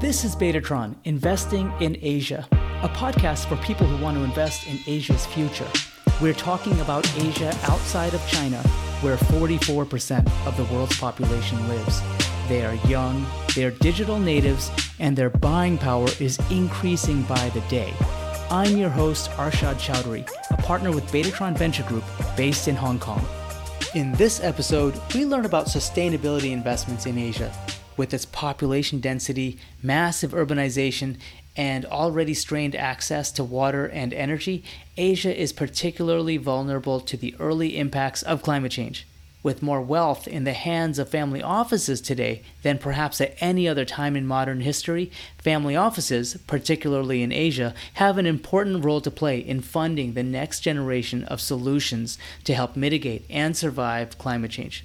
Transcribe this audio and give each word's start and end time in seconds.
This 0.00 0.24
is 0.24 0.36
Betatron 0.36 0.94
Investing 1.06 1.72
in 1.80 1.98
Asia, 2.00 2.46
a 2.52 2.88
podcast 2.88 3.48
for 3.48 3.56
people 3.56 3.84
who 3.84 4.00
want 4.00 4.16
to 4.16 4.22
invest 4.22 4.68
in 4.68 4.78
Asia's 4.86 5.26
future. 5.26 5.66
We're 6.22 6.34
talking 6.34 6.80
about 6.80 7.12
Asia 7.18 7.48
outside 7.64 8.14
of 8.14 8.24
China, 8.28 8.58
where 9.00 9.16
44% 9.16 10.20
of 10.46 10.56
the 10.56 10.72
world's 10.72 10.96
population 11.00 11.68
lives. 11.68 12.00
They 12.48 12.64
are 12.64 12.76
young, 12.86 13.26
they're 13.56 13.72
digital 13.72 14.20
natives, 14.20 14.70
and 15.00 15.16
their 15.16 15.30
buying 15.30 15.76
power 15.76 16.06
is 16.20 16.38
increasing 16.48 17.22
by 17.22 17.48
the 17.48 17.62
day. 17.62 17.92
I'm 18.52 18.76
your 18.76 18.90
host, 18.90 19.32
Arshad 19.32 19.80
Chowdhury, 19.80 20.30
a 20.52 20.62
partner 20.62 20.92
with 20.92 21.10
Betatron 21.10 21.58
Venture 21.58 21.82
Group 21.82 22.04
based 22.36 22.68
in 22.68 22.76
Hong 22.76 23.00
Kong. 23.00 23.26
In 23.96 24.12
this 24.12 24.44
episode, 24.44 24.94
we 25.12 25.26
learn 25.26 25.44
about 25.44 25.66
sustainability 25.66 26.52
investments 26.52 27.06
in 27.06 27.18
Asia 27.18 27.52
with 27.98 28.14
its 28.14 28.24
population 28.24 29.00
density, 29.00 29.58
massive 29.82 30.30
urbanization, 30.30 31.18
and 31.56 31.84
already 31.86 32.32
strained 32.32 32.76
access 32.76 33.32
to 33.32 33.42
water 33.42 33.84
and 33.86 34.14
energy, 34.14 34.62
Asia 34.96 35.36
is 35.36 35.52
particularly 35.52 36.36
vulnerable 36.36 37.00
to 37.00 37.16
the 37.16 37.34
early 37.40 37.76
impacts 37.76 38.22
of 38.22 38.42
climate 38.42 38.70
change. 38.70 39.06
With 39.42 39.62
more 39.62 39.80
wealth 39.80 40.26
in 40.28 40.44
the 40.44 40.52
hands 40.52 40.98
of 40.98 41.08
family 41.08 41.42
offices 41.42 42.00
today 42.00 42.42
than 42.62 42.78
perhaps 42.78 43.20
at 43.20 43.36
any 43.40 43.68
other 43.68 43.84
time 43.84 44.16
in 44.16 44.26
modern 44.26 44.60
history, 44.60 45.10
family 45.38 45.74
offices, 45.76 46.36
particularly 46.46 47.22
in 47.22 47.32
Asia, 47.32 47.74
have 47.94 48.18
an 48.18 48.26
important 48.26 48.84
role 48.84 49.00
to 49.00 49.10
play 49.10 49.38
in 49.38 49.60
funding 49.60 50.14
the 50.14 50.22
next 50.22 50.60
generation 50.60 51.24
of 51.24 51.40
solutions 51.40 52.18
to 52.44 52.54
help 52.54 52.76
mitigate 52.76 53.24
and 53.30 53.56
survive 53.56 54.18
climate 54.18 54.50
change. 54.50 54.84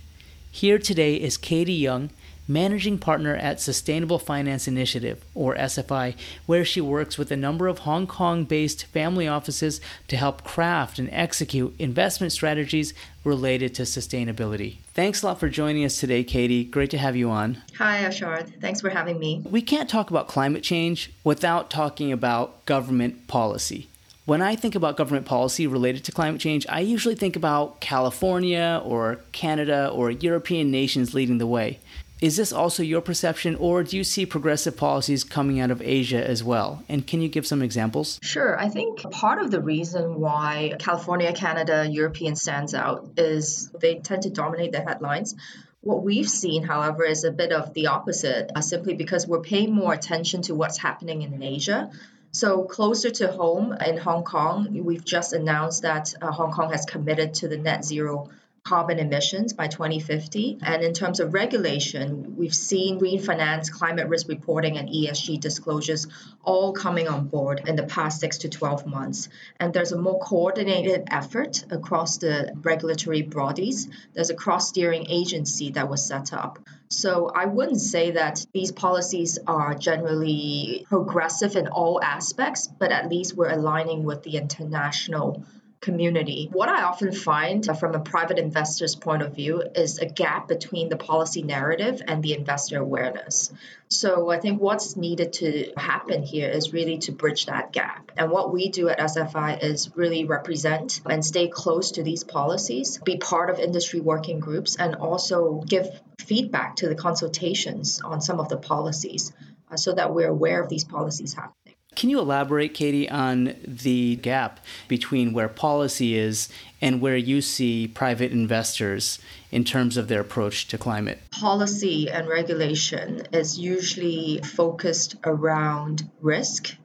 Here 0.51 0.77
today 0.77 1.15
is 1.15 1.35
Katie 1.35 1.73
Young, 1.73 2.11
managing 2.47 2.97
partner 2.97 3.35
at 3.35 3.61
Sustainable 3.61 4.19
Finance 4.19 4.67
Initiative, 4.67 5.23
or 5.33 5.55
SFI, 5.55 6.15
where 6.45 6.65
she 6.65 6.81
works 6.81 7.17
with 7.17 7.31
a 7.31 7.37
number 7.37 7.67
of 7.67 7.79
Hong 7.79 8.07
Kong 8.07 8.43
based 8.43 8.85
family 8.87 9.27
offices 9.27 9.79
to 10.07 10.17
help 10.17 10.43
craft 10.43 10.99
and 10.99 11.09
execute 11.11 11.75
investment 11.79 12.33
strategies 12.33 12.93
related 13.23 13.73
to 13.75 13.83
sustainability. 13.83 14.77
Thanks 14.93 15.23
a 15.23 15.27
lot 15.27 15.39
for 15.39 15.49
joining 15.49 15.85
us 15.85 15.99
today, 15.99 16.23
Katie. 16.23 16.63
Great 16.63 16.91
to 16.91 16.97
have 16.97 17.15
you 17.15 17.29
on. 17.29 17.61
Hi, 17.77 18.03
Arshad. 18.03 18.59
Thanks 18.61 18.81
for 18.81 18.89
having 18.89 19.19
me. 19.19 19.41
We 19.49 19.61
can't 19.61 19.89
talk 19.89 20.09
about 20.09 20.27
climate 20.27 20.63
change 20.63 21.11
without 21.23 21.69
talking 21.69 22.11
about 22.11 22.65
government 22.65 23.27
policy. 23.27 23.87
When 24.25 24.41
I 24.41 24.55
think 24.55 24.73
about 24.73 24.95
government 24.95 25.25
policy 25.25 25.67
related 25.67 26.05
to 26.05 26.13
climate 26.13 26.39
change, 26.39 26.65
I 26.69 26.79
usually 26.79 27.15
think 27.15 27.35
about 27.35 27.81
California 27.81 28.81
or 28.85 29.19
Canada 29.33 29.89
or 29.89 30.11
European 30.11 30.71
nations 30.71 31.13
leading 31.13 31.39
the 31.39 31.47
way. 31.47 31.79
Is 32.23 32.37
this 32.37 32.53
also 32.53 32.83
your 32.83 33.01
perception, 33.01 33.57
or 33.57 33.83
do 33.83 33.97
you 33.97 34.05
see 34.05 34.25
progressive 34.25 34.77
policies 34.77 35.25
coming 35.25 35.59
out 35.59 35.71
of 35.71 35.81
Asia 35.81 36.25
as 36.25 36.41
well? 36.41 36.81
And 36.87 37.05
can 37.05 37.19
you 37.19 37.27
give 37.27 37.45
some 37.45 37.61
examples? 37.61 38.17
Sure. 38.23 38.57
I 38.57 38.69
think 38.69 39.01
part 39.11 39.41
of 39.41 39.51
the 39.51 39.61
reason 39.61 40.21
why 40.21 40.73
California, 40.79 41.33
Canada, 41.33 41.85
European 41.85 42.37
stands 42.37 42.73
out 42.73 43.09
is 43.17 43.69
they 43.77 43.95
tend 43.95 44.23
to 44.23 44.29
dominate 44.29 44.71
the 44.71 44.79
headlines. 44.79 45.35
What 45.81 46.01
we've 46.01 46.29
seen, 46.29 46.63
however, 46.63 47.03
is 47.03 47.25
a 47.25 47.31
bit 47.31 47.51
of 47.51 47.73
the 47.73 47.87
opposite, 47.87 48.53
uh, 48.55 48.61
simply 48.61 48.93
because 48.93 49.27
we're 49.27 49.41
paying 49.41 49.73
more 49.73 49.91
attention 49.91 50.43
to 50.43 50.55
what's 50.55 50.77
happening 50.77 51.23
in 51.23 51.43
Asia. 51.43 51.91
So, 52.31 52.63
closer 52.63 53.09
to 53.09 53.33
home 53.33 53.73
in 53.73 53.97
Hong 53.97 54.23
Kong, 54.23 54.69
we've 54.71 55.03
just 55.03 55.33
announced 55.33 55.81
that 55.81 56.15
uh, 56.21 56.31
Hong 56.31 56.53
Kong 56.53 56.71
has 56.71 56.85
committed 56.85 57.33
to 57.35 57.49
the 57.49 57.57
net 57.57 57.83
zero 57.83 58.29
carbon 58.63 58.97
emissions 58.97 59.51
by 59.51 59.67
2050. 59.67 60.59
And 60.63 60.83
in 60.83 60.93
terms 60.93 61.19
of 61.19 61.33
regulation, 61.33 62.37
we've 62.37 62.55
seen 62.55 62.97
green 62.97 63.19
finance, 63.19 63.69
climate 63.69 64.07
risk 64.07 64.29
reporting, 64.29 64.77
and 64.77 64.87
ESG 64.87 65.41
disclosures 65.41 66.07
all 66.43 66.71
coming 66.71 67.09
on 67.09 67.27
board 67.27 67.63
in 67.67 67.75
the 67.75 67.83
past 67.83 68.21
six 68.21 68.37
to 68.39 68.49
12 68.49 68.85
months. 68.85 69.27
And 69.59 69.73
there's 69.73 69.91
a 69.91 69.97
more 69.97 70.17
coordinated 70.19 71.03
effort 71.11 71.65
across 71.71 72.17
the 72.17 72.53
regulatory 72.61 73.21
bodies. 73.21 73.89
There's 74.13 74.29
a 74.29 74.35
cross 74.35 74.69
steering 74.69 75.07
agency 75.09 75.71
that 75.71 75.89
was 75.89 76.05
set 76.05 76.31
up. 76.31 76.59
So 76.87 77.31
I 77.35 77.45
wouldn't 77.47 77.81
say 77.81 78.11
that 78.11 78.45
these 78.53 78.71
policies 78.71 79.39
are 79.45 79.73
generally 79.73 80.85
progressive 80.87 81.57
in 81.57 81.67
all 81.67 82.01
aspects, 82.01 82.67
but 82.67 82.93
at 82.93 83.09
least 83.09 83.35
we're 83.35 83.51
aligning 83.51 84.03
with 84.03 84.23
the 84.23 84.37
international 84.37 85.43
community. 85.83 86.49
What 86.51 86.69
I 86.69 86.83
often 86.83 87.11
find 87.11 87.65
from 87.77 87.93
a 87.93 87.99
private 87.99 88.39
investor's 88.39 88.95
point 88.95 89.21
of 89.21 89.35
view 89.35 89.61
is 89.75 89.99
a 89.99 90.05
gap 90.05 90.47
between 90.47 90.89
the 90.89 90.95
policy 90.95 91.43
narrative 91.43 92.01
and 92.07 92.23
the 92.23 92.33
investor 92.33 92.79
awareness. 92.79 93.51
So 93.89 94.31
I 94.31 94.39
think 94.39 94.61
what's 94.61 94.95
needed 94.95 95.33
to 95.33 95.73
happen 95.77 96.23
here 96.23 96.49
is 96.49 96.73
really 96.73 96.97
to 96.99 97.11
bridge 97.11 97.45
that 97.45 97.73
gap. 97.73 98.11
And 98.17 98.31
what 98.31 98.51
we 98.51 98.69
do 98.69 98.89
at 98.89 98.97
SFI 98.97 99.61
is 99.61 99.91
really 99.95 100.25
represent 100.25 101.01
and 101.05 101.23
stay 101.23 101.47
close 101.49 101.91
to 101.91 102.03
these 102.03 102.23
policies, 102.23 102.97
be 102.99 103.17
part 103.17 103.49
of 103.49 103.59
industry 103.59 103.99
working 103.99 104.39
groups, 104.39 104.77
and 104.77 104.95
also 104.95 105.61
give 105.67 105.87
feedback 106.17 106.77
to 106.77 106.87
the 106.87 106.95
consultations 106.95 108.01
on 108.01 108.21
some 108.21 108.39
of 108.39 108.47
the 108.49 108.57
policies 108.57 109.33
uh, 109.69 109.75
so 109.75 109.93
that 109.93 110.13
we're 110.13 110.29
aware 110.29 110.63
of 110.63 110.69
these 110.69 110.85
policies 110.85 111.33
happening. 111.33 111.62
Can 111.95 112.09
you 112.09 112.19
elaborate, 112.19 112.73
Katie, 112.73 113.09
on 113.09 113.55
the 113.65 114.15
gap 114.17 114.59
between 114.87 115.33
where 115.33 115.47
policy 115.47 116.15
is 116.15 116.49
and 116.81 117.01
where 117.01 117.17
you 117.17 117.41
see 117.41 117.87
private 117.87 118.31
investors 118.31 119.19
in 119.51 119.63
terms 119.63 119.97
of 119.97 120.07
their 120.07 120.21
approach 120.21 120.67
to 120.69 120.77
climate? 120.77 121.21
Policy 121.31 122.09
and 122.09 122.27
regulation 122.27 123.23
is 123.31 123.59
usually 123.59 124.41
focused 124.43 125.15
around 125.23 126.09
risk 126.21 126.75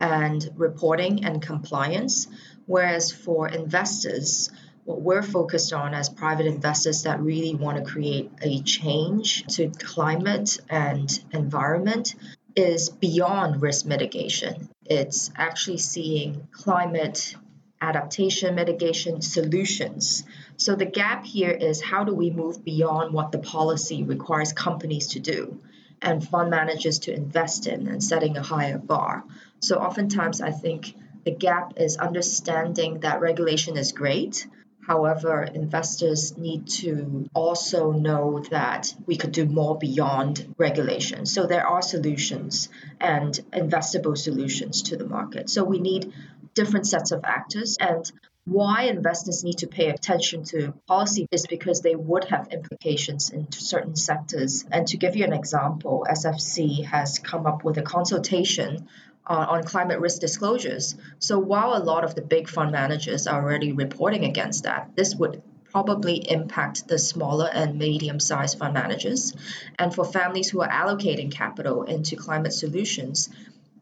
and 0.00 0.48
reporting 0.56 1.24
and 1.24 1.40
compliance, 1.40 2.26
whereas 2.66 3.12
for 3.12 3.48
investors, 3.48 4.50
what 4.84 5.00
we're 5.00 5.22
focused 5.22 5.72
on 5.72 5.94
as 5.94 6.08
private 6.08 6.46
investors 6.46 7.04
that 7.04 7.20
really 7.20 7.54
want 7.54 7.78
to 7.78 7.90
create 7.90 8.30
a 8.42 8.60
change 8.62 9.44
to 9.56 9.70
climate 9.70 10.58
and 10.68 11.22
environment 11.32 12.14
is 12.56 12.88
beyond 12.88 13.60
risk 13.60 13.86
mitigation. 13.86 14.68
It's 14.84 15.30
actually 15.36 15.78
seeing 15.78 16.46
climate 16.52 17.34
adaptation 17.80 18.54
mitigation 18.54 19.20
solutions. 19.20 20.24
So 20.56 20.74
the 20.74 20.86
gap 20.86 21.24
here 21.24 21.50
is 21.50 21.82
how 21.82 22.04
do 22.04 22.14
we 22.14 22.30
move 22.30 22.64
beyond 22.64 23.12
what 23.12 23.32
the 23.32 23.38
policy 23.38 24.02
requires 24.04 24.52
companies 24.52 25.08
to 25.08 25.20
do 25.20 25.60
and 26.00 26.26
fund 26.26 26.50
managers 26.50 27.00
to 27.00 27.14
invest 27.14 27.66
in 27.66 27.88
and 27.88 28.02
setting 28.02 28.36
a 28.36 28.42
higher 28.42 28.78
bar. 28.78 29.24
So 29.60 29.76
oftentimes 29.76 30.40
I 30.40 30.50
think 30.50 30.94
the 31.24 31.30
gap 31.30 31.74
is 31.76 31.96
understanding 31.96 33.00
that 33.00 33.20
regulation 33.20 33.76
is 33.76 33.92
great, 33.92 34.46
However, 34.86 35.42
investors 35.42 36.36
need 36.36 36.68
to 36.80 37.28
also 37.34 37.92
know 37.92 38.44
that 38.50 38.94
we 39.06 39.16
could 39.16 39.32
do 39.32 39.46
more 39.46 39.78
beyond 39.78 40.54
regulation. 40.58 41.24
So 41.24 41.46
there 41.46 41.66
are 41.66 41.80
solutions 41.80 42.68
and 43.00 43.32
investable 43.52 44.16
solutions 44.16 44.82
to 44.82 44.96
the 44.96 45.06
market. 45.06 45.48
So 45.48 45.64
we 45.64 45.78
need 45.78 46.12
different 46.52 46.86
sets 46.86 47.12
of 47.12 47.24
actors. 47.24 47.76
And 47.80 48.10
why 48.44 48.82
investors 48.82 49.42
need 49.42 49.58
to 49.58 49.66
pay 49.66 49.88
attention 49.88 50.44
to 50.44 50.74
policy 50.86 51.26
is 51.30 51.46
because 51.46 51.80
they 51.80 51.94
would 51.94 52.24
have 52.24 52.48
implications 52.48 53.30
in 53.30 53.50
certain 53.52 53.96
sectors. 53.96 54.66
And 54.70 54.86
to 54.88 54.98
give 54.98 55.16
you 55.16 55.24
an 55.24 55.32
example, 55.32 56.06
SFC 56.10 56.84
has 56.84 57.18
come 57.18 57.46
up 57.46 57.64
with 57.64 57.78
a 57.78 57.82
consultation 57.82 58.86
on 59.26 59.64
climate 59.64 60.00
risk 60.00 60.20
disclosures. 60.20 60.96
So 61.18 61.38
while 61.38 61.76
a 61.76 61.82
lot 61.82 62.04
of 62.04 62.14
the 62.14 62.22
big 62.22 62.48
fund 62.48 62.72
managers 62.72 63.26
are 63.26 63.42
already 63.42 63.72
reporting 63.72 64.24
against 64.24 64.64
that, 64.64 64.90
this 64.96 65.14
would 65.14 65.42
probably 65.74 66.16
impact 66.30 66.86
the 66.86 66.98
smaller 66.98 67.50
and 67.52 67.78
medium 67.78 68.20
sized 68.20 68.58
fund 68.58 68.74
managers. 68.74 69.34
And 69.78 69.94
for 69.94 70.04
families 70.04 70.48
who 70.48 70.60
are 70.62 70.68
allocating 70.68 71.32
capital 71.32 71.82
into 71.82 72.16
climate 72.16 72.52
solutions, 72.52 73.28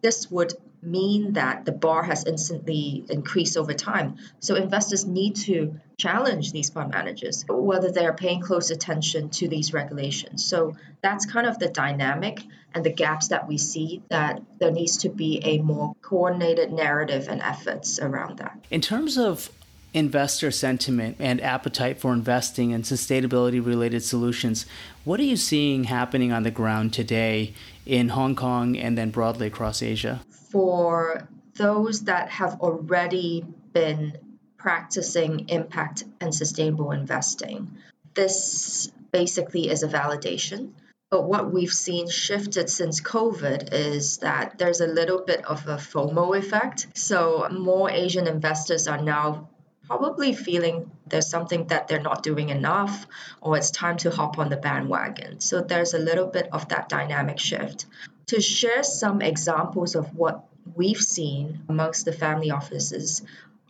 this 0.01 0.31
would 0.31 0.55
mean 0.83 1.35
that 1.35 1.65
the 1.65 1.73
bar 1.73 2.03
has 2.03 2.25
instantly 2.25 3.05
increased 3.09 3.57
over 3.57 3.73
time. 3.73 4.17
So 4.41 4.57
investors 4.57 5.07
need 5.07 5.37
to 5.37 5.81
challenge 5.97 6.53
these 6.53 6.71
fund 6.71 6.91
managers, 6.91 7.45
whether 7.49 7.93
they're 7.93 8.13
paying 8.13 8.41
close 8.41 8.71
attention 8.71 9.31
to 9.31 9.49
these 9.49 9.73
regulations. 9.73 10.45
So 10.45 10.77
that's 11.01 11.25
kind 11.25 11.47
of 11.47 11.59
the 11.61 11.69
dynamic 11.69 12.43
and 12.75 12.85
the 12.85 12.93
gaps 12.93 13.29
that 13.29 13.47
we 13.47 13.59
see 13.59 14.03
that 14.09 14.43
there 14.59 14.73
needs 14.73 14.99
to 14.99 15.09
be 15.09 15.41
a 15.45 15.59
more 15.59 15.95
coordinated 16.03 16.73
narrative 16.73 17.29
and 17.29 17.41
efforts 17.41 18.01
around 18.01 18.39
that. 18.39 18.59
In 18.71 18.81
terms 18.81 19.17
of 19.17 19.51
investor 19.95 20.51
sentiment 20.51 21.17
and 21.19 21.41
appetite 21.43 22.01
for 22.01 22.13
investing 22.13 22.71
in 22.71 22.83
sustainability 22.83 23.65
related 23.65 24.03
solutions. 24.03 24.65
What 25.05 25.21
are 25.21 25.25
you 25.25 25.37
seeing 25.37 25.85
happening 25.85 26.33
on 26.33 26.45
the 26.45 26.51
ground 26.51 26.95
today 26.95 27.53
in 27.85 28.09
Hong 28.09 28.35
Kong 28.35 28.77
and 28.77 28.97
then 28.97 29.11
broadly 29.11 29.49
across 29.49 29.83
Asia? 29.83 30.23
For 30.53 31.29
those 31.55 32.05
that 32.05 32.29
have 32.29 32.61
already 32.61 33.45
been 33.73 34.19
practicing 34.59 35.49
impact 35.49 36.05
and 36.21 36.35
sustainable 36.35 36.93
investing, 36.93 37.79
this 38.15 38.93
basically 39.13 39.71
is 39.71 39.83
a 39.83 39.89
validation 39.89 40.73
But 41.13 41.25
what 41.25 41.53
we've 41.53 41.73
seen 41.73 42.09
shifted 42.09 42.71
since 42.71 43.03
COVID 43.03 43.69
is 43.73 44.17
that 44.19 44.57
there's 44.57 44.81
a 44.81 44.87
little 44.87 45.21
bit 45.21 45.45
of 45.45 45.69
a 45.69 45.77
FOMO 45.77 46.39
effect. 46.39 46.87
So 46.95 47.47
more 47.51 47.91
Asian 47.91 48.27
investors 48.27 48.89
are 48.89 49.03
now 49.03 49.51
probably 49.87 50.33
feeling 50.33 50.91
there's 51.07 51.29
something 51.29 51.67
that 51.67 51.89
they're 51.89 52.01
not 52.01 52.23
doing 52.23 52.49
enough 52.49 53.07
or 53.41 53.57
it's 53.57 53.71
time 53.71 53.97
to 53.99 54.11
hop 54.11 54.39
on 54.39 54.49
the 54.49 54.57
bandwagon. 54.57 55.41
So 55.41 55.61
there's 55.61 55.95
a 55.95 55.99
little 55.99 56.27
bit 56.27 56.49
of 56.53 56.69
that 56.69 56.89
dynamic 56.89 57.39
shift. 57.39 57.87
To 58.27 58.41
share 58.41 58.83
some 58.83 59.21
examples 59.21 59.95
of 59.95 60.15
what 60.15 60.45
we've 60.75 61.01
seen 61.01 61.65
amongst 61.69 62.05
the 62.05 62.13
family 62.13 62.51
offices 62.51 63.23